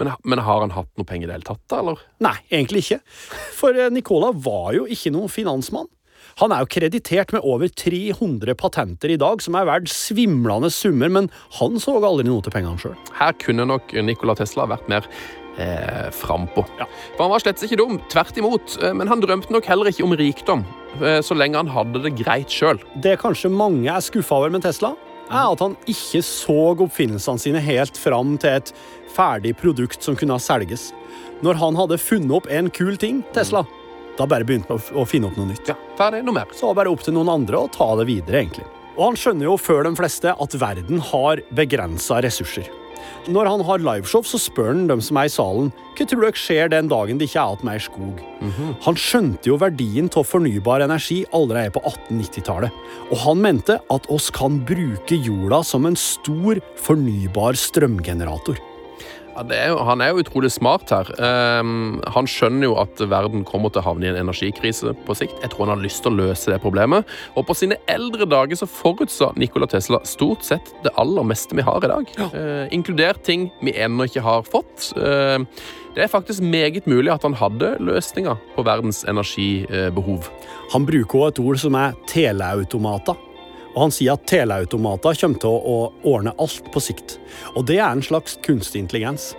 Men, 0.00 0.12
men 0.24 0.40
har 0.46 0.64
han 0.64 0.72
hatt 0.74 0.90
noe 0.98 1.06
penger 1.08 1.28
i 1.28 1.30
det 1.30 1.38
hele 1.38 1.48
tatt, 1.52 1.62
da, 1.70 1.80
eller? 1.84 2.02
Nei, 2.24 2.34
egentlig 2.50 2.82
ikke. 2.86 3.00
For 3.60 3.76
eh, 3.76 3.90
Nicola 3.92 4.32
var 4.34 4.72
jo 4.78 4.86
ikke 4.90 5.12
noen 5.14 5.30
finansmann. 5.32 5.90
Han 6.40 6.52
er 6.54 6.62
jo 6.62 6.68
kreditert 6.72 7.32
med 7.34 7.44
over 7.48 7.68
300 7.68 8.54
patenter 8.60 9.12
i 9.12 9.18
dag, 9.20 9.40
som 9.44 9.56
er 9.58 9.66
verdt 9.68 9.90
svimlende 9.92 10.70
summer, 10.72 11.10
men 11.12 11.28
han 11.58 11.76
så 11.82 11.96
aldri 11.98 12.26
noe 12.28 12.44
til 12.44 12.54
pengene 12.54 12.80
sjøl. 12.80 12.94
Her 13.18 13.34
kunne 13.40 13.66
nok 13.68 13.92
Nikola 14.06 14.36
Tesla 14.38 14.64
vært 14.70 14.86
mer 14.92 15.08
eh, 15.58 16.06
frampå. 16.14 16.64
Ja. 16.78 16.86
For 17.16 17.24
han 17.26 17.32
var 17.34 17.42
slett 17.44 17.64
ikke 17.66 17.80
dum, 17.80 17.98
tvert 18.12 18.38
imot. 18.40 18.78
eh, 18.80 18.94
Men 18.96 19.10
han 19.10 19.20
drømte 19.24 19.52
nok 19.52 19.68
heller 19.68 19.90
ikke 19.90 20.06
om 20.06 20.16
rikdom, 20.16 20.64
eh, 21.00 21.18
så 21.26 21.36
lenge 21.36 21.60
han 21.60 21.72
hadde 21.74 22.04
det 22.06 22.14
greit 22.22 22.52
sjøl. 22.52 22.80
Det 23.04 23.18
kanskje 23.20 23.50
mange 23.52 23.90
er 23.90 24.04
skuffa 24.04 24.38
over 24.40 24.54
med 24.54 24.64
Tesla, 24.64 24.94
er 25.30 25.52
at 25.52 25.60
han 25.62 25.76
ikke 25.88 26.22
så 26.26 26.56
oppfinnelsene 26.84 27.38
sine 27.40 27.62
helt 27.62 27.96
fram 27.98 28.36
til 28.42 28.56
et 28.58 28.72
ferdig 29.14 29.54
produkt 29.58 30.02
som 30.02 30.16
kunne 30.18 30.38
selges. 30.42 30.90
Når 31.42 31.54
han 31.62 31.78
hadde 31.78 31.98
funnet 32.02 32.34
opp 32.36 32.50
en 32.52 32.68
kul 32.70 32.96
ting, 33.00 33.22
Tesla, 33.34 33.62
da 34.18 34.26
bare 34.26 34.44
begynte 34.44 34.68
han 34.74 34.98
å- 34.98 35.06
finne 35.08 35.30
opp 35.30 35.36
noe 35.38 35.46
nytt. 35.52 35.68
Ja, 35.70 35.76
ferdig, 35.96 36.24
noe 36.24 36.34
mer. 36.34 36.46
Så 36.52 36.66
var 36.66 36.74
det 36.74 36.80
bare 36.82 36.92
opp 36.92 37.02
til 37.06 37.14
noen 37.14 37.28
andre 37.32 37.56
å 37.56 37.70
ta 37.72 37.94
det 37.96 38.06
videre, 38.06 38.42
egentlig. 38.44 38.66
Og 38.98 39.04
han 39.06 39.16
skjønner 39.16 39.46
jo 39.48 39.56
før 39.56 39.84
de 39.84 39.94
fleste 39.96 40.34
at 40.34 40.50
verden 40.60 40.98
har 41.00 41.36
begrensa 41.54 42.20
ressurser. 42.22 42.68
Når 43.30 43.50
han 43.50 43.64
har 43.68 43.84
liveshow, 43.84 44.24
så 44.26 44.40
spør 44.40 44.72
han 44.72 44.86
dem 44.90 45.02
som 45.04 45.18
er 45.20 45.28
i 45.28 45.32
salen 45.32 45.72
hva 46.00 46.06
tror 46.08 46.24
dere 46.24 46.40
skjer 46.40 46.70
den 46.72 46.88
dagen 46.88 47.18
det 47.20 47.26
ikke 47.28 47.42
er 47.42 47.50
igjen 47.58 47.68
mer 47.68 47.82
skog. 47.84 48.22
Han 48.86 48.96
skjønte 48.96 49.50
jo 49.50 49.58
verdien 49.60 50.08
av 50.16 50.24
fornybar 50.24 50.86
energi 50.86 51.18
allerede 51.36 51.74
på 51.74 51.82
1890-tallet, 51.84 52.80
og 53.10 53.20
han 53.26 53.44
mente 53.44 53.76
at 53.92 54.08
oss 54.08 54.30
kan 54.32 54.62
bruke 54.64 55.20
jorda 55.20 55.60
som 55.66 55.84
en 55.90 55.98
stor 56.00 56.62
fornybar 56.80 57.58
strømgenerator. 57.60 58.69
Ja, 59.30 59.44
er 59.54 59.68
jo, 59.72 59.78
han 59.86 60.02
er 60.02 60.12
jo 60.12 60.22
utrolig 60.24 60.50
smart 60.52 60.90
her. 60.92 61.08
Um, 61.60 62.00
han 62.14 62.28
skjønner 62.28 62.66
jo 62.66 62.76
at 62.82 63.00
verden 63.10 63.44
kommer 63.48 63.72
til 63.72 63.82
å 63.82 63.86
havne 63.86 64.08
i 64.08 64.10
en 64.10 64.18
energikrise 64.20 64.94
på 65.06 65.16
sikt. 65.16 65.36
Jeg 65.44 65.52
tror 65.52 65.68
han 65.68 65.76
har 65.76 65.84
lyst 65.84 66.02
til 66.04 66.12
å 66.12 66.20
løse 66.26 66.52
det 66.52 66.60
problemet. 66.62 67.08
Og 67.38 67.46
på 67.48 67.56
sine 67.56 67.78
eldre 67.90 68.28
dager 68.28 68.58
så 68.58 68.68
forutsa 68.68 69.30
Nikola 69.40 69.68
Tesla 69.70 70.02
stort 70.08 70.44
sett 70.46 70.72
det 70.84 70.92
aller 71.00 71.26
meste 71.26 71.56
vi 71.56 71.66
har 71.66 71.84
i 71.86 71.92
dag. 71.92 72.12
Eh, 72.30 72.66
inkludert 72.74 73.22
ting 73.26 73.48
vi 73.64 73.76
ennå 73.78 74.08
ikke 74.10 74.24
har 74.26 74.44
fått. 74.48 74.90
Uh, 74.98 75.46
det 75.94 76.04
er 76.04 76.12
faktisk 76.12 76.42
meget 76.42 76.86
mulig 76.90 77.10
at 77.12 77.24
han 77.26 77.34
hadde 77.34 77.74
løsninger 77.82 78.38
på 78.54 78.66
verdens 78.66 79.02
energibehov. 79.10 80.28
Han 80.74 80.86
bruker 80.86 81.24
også 81.24 81.32
et 81.32 81.42
ord 81.46 81.64
som 81.64 81.78
er 81.80 81.98
teleautomater. 82.10 83.29
Og 83.70 83.84
han 83.84 83.92
sier 83.94 84.16
at 84.16 84.24
teleautomater 84.26 85.18
kommer 85.20 85.42
til 85.42 85.52
å 85.54 85.76
ordne 86.10 86.32
alt 86.42 86.70
på 86.74 86.82
sikt. 86.82 87.18
Og 87.54 87.62
det 87.68 87.78
er 87.78 87.92
en 87.92 88.02
slags 88.02 88.34
kunstig 88.44 88.82
intelligens. 88.82 89.30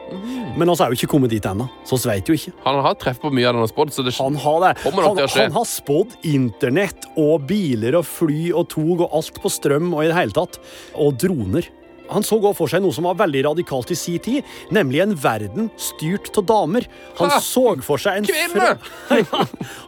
Men 0.56 0.72
vi 0.72 0.78
er 0.78 0.94
jo 0.94 1.00
ikke 1.00 1.12
kommet 1.12 1.34
dit 1.34 1.46
ennå, 1.48 1.68
så 1.88 2.00
vi 2.00 2.14
vet 2.14 2.32
jo 2.32 2.38
ikke. 2.38 2.54
Han 2.64 2.80
har 2.86 2.96
treff 3.02 3.20
på 3.24 3.32
mye 3.34 3.50
av 3.50 3.54
det 3.56 3.60
han 3.60 3.68
har 3.68 3.74
spådd, 3.74 3.94
så 3.96 4.06
det 4.08 4.16
Han 4.20 4.40
har 4.40 4.64
det. 4.64 4.72
Kommer 4.86 5.04
nok 5.04 5.12
Han, 5.12 5.20
til 5.20 5.28
å 5.28 5.34
skje. 5.36 5.44
han 5.50 5.58
har 5.58 5.68
spådd 5.68 6.16
internett 6.32 7.10
og 7.20 7.46
biler 7.50 8.00
og 8.00 8.08
fly 8.08 8.42
og 8.56 8.70
tog 8.72 9.04
og 9.08 9.20
alt 9.20 9.42
på 9.44 9.52
strøm 9.52 9.92
og 9.94 10.06
i 10.06 10.10
det 10.12 10.18
hele 10.18 10.36
tatt. 10.36 10.62
Og 10.96 11.18
droner. 11.20 11.68
Han 12.12 12.26
så 12.28 12.38
også 12.42 12.54
for 12.58 12.72
seg 12.72 12.84
noe 12.84 12.94
som 12.96 13.08
var 13.08 13.18
veldig 13.22 13.42
radikalt 13.48 13.92
i 13.94 13.98
sin 14.00 14.20
tid, 14.24 14.48
nemlig 14.76 15.02
en 15.04 15.16
verden 15.16 15.70
styrt 15.80 16.30
av 16.42 16.46
damer. 16.50 16.88
Han 17.20 17.32
så 17.42 17.64
for 17.86 18.02
seg 18.02 18.22
en 18.22 18.30
fra- 18.52 18.76
ja, 19.22 19.44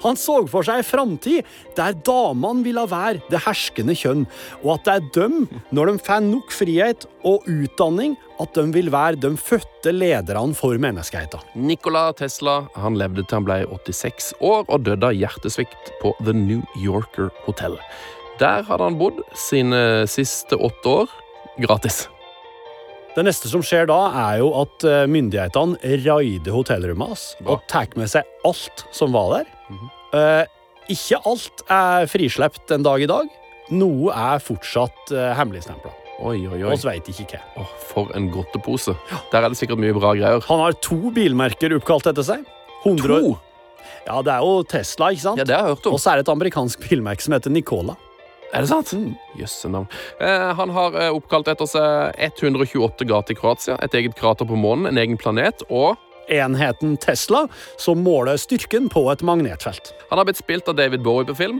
Han 0.05 0.19
så 0.19 0.37
for 0.51 0.63
seg 0.67 0.81
en 0.81 0.87
framtid 0.87 1.43
der 1.77 1.95
damene 2.07 2.63
ville 2.65 2.83
være 2.89 3.21
det 3.31 3.41
herskende 3.45 3.95
kjønn, 3.97 4.25
og 4.63 4.75
at 4.77 4.85
det 4.87 4.93
er 4.95 5.09
dem, 5.19 5.39
når 5.75 5.91
de 5.93 5.97
får 6.07 6.23
nok 6.29 6.53
frihet 6.55 7.07
og 7.27 7.45
utdanning, 7.49 8.15
at 8.41 8.55
de 8.57 8.63
vil 8.73 8.89
være 8.91 9.19
de 9.23 9.29
fødte 9.39 9.91
lederne 9.93 10.55
for 10.57 10.79
menneskeheten. 10.81 11.43
Nikola 11.55 12.07
Tesla 12.17 12.63
han 12.79 12.97
levde 12.99 13.23
til 13.27 13.39
han 13.41 13.45
ble 13.47 13.59
86 13.69 14.31
år 14.41 14.63
og 14.67 14.83
døde 14.87 15.11
av 15.11 15.15
hjertesvikt 15.17 15.91
på 16.01 16.15
The 16.23 16.33
New 16.35 16.63
Yorker 16.81 17.29
Hotel. 17.45 17.77
Der 18.41 18.63
hadde 18.65 18.87
han 18.89 18.97
bodd 18.99 19.21
sine 19.37 20.07
siste 20.09 20.57
åtte 20.57 20.89
år 21.03 21.13
gratis. 21.61 22.07
Det 23.13 23.21
neste 23.27 23.49
som 23.51 23.61
skjer 23.61 23.85
da, 23.85 23.99
er 24.31 24.39
jo 24.41 24.49
at 24.57 24.83
eh, 24.89 25.03
myndighetene 25.05 25.97
raider 26.01 26.55
hotellrommet 26.55 27.11
hans 27.11 27.25
og 27.45 27.61
tar 27.69 27.91
med 27.99 28.09
seg 28.09 28.25
alt 28.47 28.85
som 28.95 29.13
var 29.13 29.35
der. 29.35 29.51
Eh, 30.17 30.45
ikke 30.93 31.19
alt 31.29 31.61
er 31.71 32.09
frislept 32.09 32.73
en 32.73 32.85
dag 32.85 33.05
i 33.05 33.09
dag. 33.09 33.29
Noe 33.73 34.11
er 34.11 34.41
fortsatt 34.43 35.13
uh, 35.15 35.29
hemmeligstempla. 35.37 35.93
Oi, 36.25 36.41
oi, 36.51 36.57
oi. 36.67 36.73
Veit 36.83 37.07
ikke 37.09 37.29
hva. 37.31 37.39
Oh, 37.61 37.69
for 37.87 38.11
en 38.17 38.27
godtepose. 38.33 38.91
Der 39.31 39.39
er 39.39 39.53
det 39.53 39.57
sikkert 39.61 39.79
mye 39.81 39.95
bra 39.95 40.11
greier. 40.17 40.43
Han 40.49 40.59
har 40.61 40.75
to 40.83 41.13
bilmerker 41.15 41.77
oppkalt 41.77 42.09
etter 42.11 42.27
seg. 42.27 42.43
100 42.83 43.07
To? 43.07 43.37
Ja, 44.03 44.19
det 44.25 44.33
er 44.33 44.43
jo 44.43 44.65
Tesla, 44.67 45.13
ikke 45.15 45.23
sant? 45.23 45.39
Ja, 45.39 45.47
det 45.47 45.55
har 45.55 45.69
jeg 45.69 45.77
hørt 45.77 45.87
om. 45.87 45.95
Og 45.95 46.03
så 46.03 46.11
er 46.11 46.19
det 46.19 46.25
et 46.27 46.33
amerikansk 46.33 46.83
bilmerke 46.83 47.23
som 47.23 47.37
heter 47.37 47.53
Nicola. 47.53 47.95
Er 48.53 48.61
det 48.61 48.69
sant? 48.69 48.93
Jøsse 49.39 49.69
navn. 49.73 49.89
Eh, 50.21 50.49
han 50.59 50.73
har 50.75 50.97
eh, 50.99 51.11
oppkalt 51.13 51.49
etter 51.49 51.69
seg 51.69 52.19
128 52.21 53.07
gater 53.09 53.33
i 53.33 53.37
Kroatia, 53.39 53.77
et 53.81 53.97
eget 53.97 54.17
krater 54.19 54.45
på 54.49 54.57
månen, 54.59 54.85
en 54.91 55.01
egen 55.01 55.17
planet, 55.17 55.65
og 55.73 55.97
Enheten 56.31 56.95
Tesla, 57.03 57.47
som 57.81 57.99
måler 58.05 58.37
styrken 58.39 58.87
på 58.93 59.03
et 59.11 59.25
magnetfelt. 59.25 59.91
han 60.09 60.21
har 60.21 60.29
blitt 60.29 60.39
spilt 60.39 60.69
av 60.71 60.77
David 60.77 61.03
Bowie 61.03 61.27
på 61.27 61.35
film. 61.35 61.59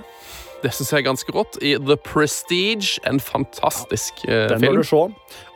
Det 0.63 0.71
syns 0.71 0.93
jeg 0.93 1.01
er 1.01 1.09
ganske 1.09 1.33
rått. 1.35 1.57
I 1.59 1.73
The 1.75 1.97
Prestige, 1.99 3.01
en 3.03 3.19
fantastisk 3.19 4.23
eh, 4.29 4.47
Den 4.53 4.63
må 4.63 4.77
du 4.77 4.85
se. 4.87 5.01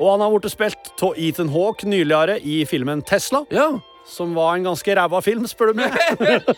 Og 0.01 0.09
han 0.11 0.25
har 0.25 0.33
blitt 0.33 0.51
spilt 0.51 1.05
av 1.05 1.15
Ethan 1.15 1.53
Hawke 1.53 1.87
nyligere 1.87 2.41
i 2.43 2.65
filmen 2.67 3.05
Tesla. 3.07 3.45
Ja. 3.55 3.77
Som 4.07 4.33
var 4.37 4.55
en 4.55 4.67
ganske 4.69 4.95
ræva 4.95 5.19
film, 5.21 5.45
spør 5.49 5.73
du 5.73 5.81
meg. 5.81 5.95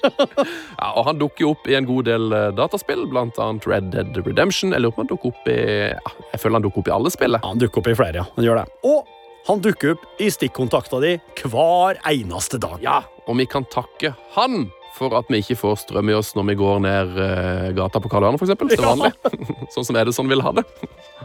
ja, 0.82 0.90
og 0.94 1.08
han 1.08 1.20
dukker 1.22 1.48
jo 1.48 1.54
opp 1.56 1.70
i 1.70 1.76
en 1.80 1.88
god 1.90 2.10
del 2.10 2.36
eh, 2.36 2.50
dataspill, 2.58 3.08
blant 3.10 3.40
annet 3.42 3.66
Red 3.70 3.90
Dead 3.96 4.20
Redemption. 4.22 4.76
På 4.78 4.94
om 4.94 5.04
han 5.04 5.10
dukker 5.10 5.34
opp 5.34 5.50
i 5.50 5.62
ja, 5.90 6.18
Jeg 6.34 6.44
føler 6.44 6.60
han 6.60 6.68
dukker 6.68 6.84
opp 6.84 6.92
i 6.92 6.98
alle 7.00 7.14
spillene. 7.14 7.42
Han 7.46 7.62
dukker 7.62 7.82
opp 7.82 7.90
i 7.90 7.98
flere, 7.98 8.22
ja. 8.22 8.28
Han 8.38 8.46
gjør 8.46 8.62
det. 8.62 8.68
Og 8.90 9.16
han 9.50 9.64
dukker 9.66 9.96
opp 9.96 10.22
i 10.22 10.30
stikkontakta 10.30 11.00
di 11.02 11.16
hver 11.42 12.02
eneste 12.12 12.62
dag. 12.62 12.78
Ja, 12.86 13.00
og 13.26 13.40
vi 13.40 13.50
kan 13.50 13.66
takke 13.74 14.14
han 14.36 14.68
for 14.98 15.14
at 15.18 15.30
vi 15.32 15.40
ikke 15.44 15.58
får 15.60 15.78
strøm 15.84 16.10
i 16.12 16.16
oss 16.18 16.34
når 16.38 16.48
vi 16.50 16.56
går 16.60 16.82
ned 16.84 17.20
eh, 17.24 17.68
gata 17.78 18.02
på 18.04 18.10
Karl 18.12 18.26
Johan, 18.28 18.40
eksempel, 18.40 18.72
til 18.72 18.84
Ja. 18.84 18.94
vanlig. 18.96 19.12
sånn 19.76 19.88
som 19.88 20.00
Edison 20.02 20.32
vil 20.32 20.42
ha 20.46 20.52
det. 20.58 20.66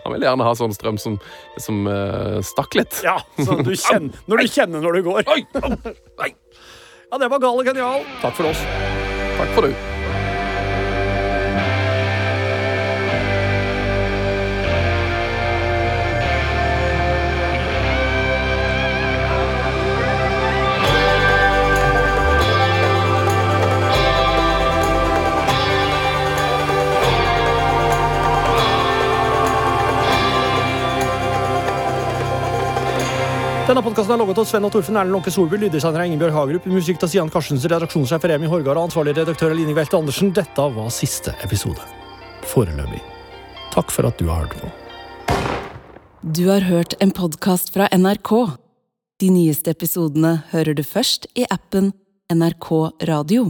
Han 0.04 0.12
vil 0.16 0.26
gjerne 0.26 0.46
ha 0.46 0.54
sånn 0.58 0.74
strøm 0.76 0.98
som, 1.00 1.16
som 1.62 1.86
uh, 1.88 2.38
stakk 2.44 2.76
litt. 2.78 3.00
Ja, 3.06 3.16
så 3.40 3.56
du 3.62 3.72
kjenner, 3.86 4.14
Når 4.28 4.44
du 4.44 4.52
kjenner 4.58 4.84
når 4.84 5.00
du 5.00 5.02
går. 5.10 5.32
Oi! 5.34 5.42
Ja, 7.10 7.18
det 7.18 7.30
var 7.30 7.38
Gale 7.42 7.64
genial. 7.66 8.06
Takk 8.22 8.36
for 8.38 8.50
oss. 8.50 8.62
Takk 9.38 9.52
for 9.56 9.68
det. 9.68 9.93
Denne 33.64 33.80
podkasten 33.80 34.12
er 34.12 34.18
laget 34.20 34.36
av 34.36 34.44
Sven 34.44 34.66
og 34.68 34.74
Torfinn 34.74 34.96
Erlend 35.00 35.14
Lånke 35.14 35.32
Solby, 35.32 35.56
lyddesigner 35.62 36.02
av 36.02 36.10
Ingebjørg 36.10 36.34
Hagerup, 36.36 36.66
musikk 36.68 36.98
av 37.00 37.08
Stian 37.08 37.30
Karstensen, 37.32 37.70
redaksjonssjef 37.72 38.26
Remi 38.28 38.50
Horgard 38.52 38.76
og 38.76 38.90
ansvarlig 38.90 39.14
redaktør 39.16 39.54
Line 39.56 39.72
Velte 39.72 39.96
Andersen. 39.96 40.34
Dette 40.36 40.66
var 40.74 40.90
siste 40.92 41.32
episode. 41.46 41.80
Foreløpig. 42.50 43.00
Takk 43.72 43.88
for 43.94 44.10
at 44.10 44.20
du 44.20 44.28
har 44.28 44.44
hørt 44.44 44.58
på. 44.60 44.68
Du 46.36 46.44
har 46.50 46.68
hørt 46.68 46.92
en 47.00 47.16
podkast 47.16 47.72
fra 47.72 47.88
NRK. 47.88 48.34
De 49.24 49.32
nyeste 49.32 49.72
episodene 49.72 50.42
hører 50.52 50.76
du 50.76 50.84
først 50.84 51.24
i 51.32 51.48
appen 51.48 51.94
NRK 52.28 52.70
Radio. 53.08 53.48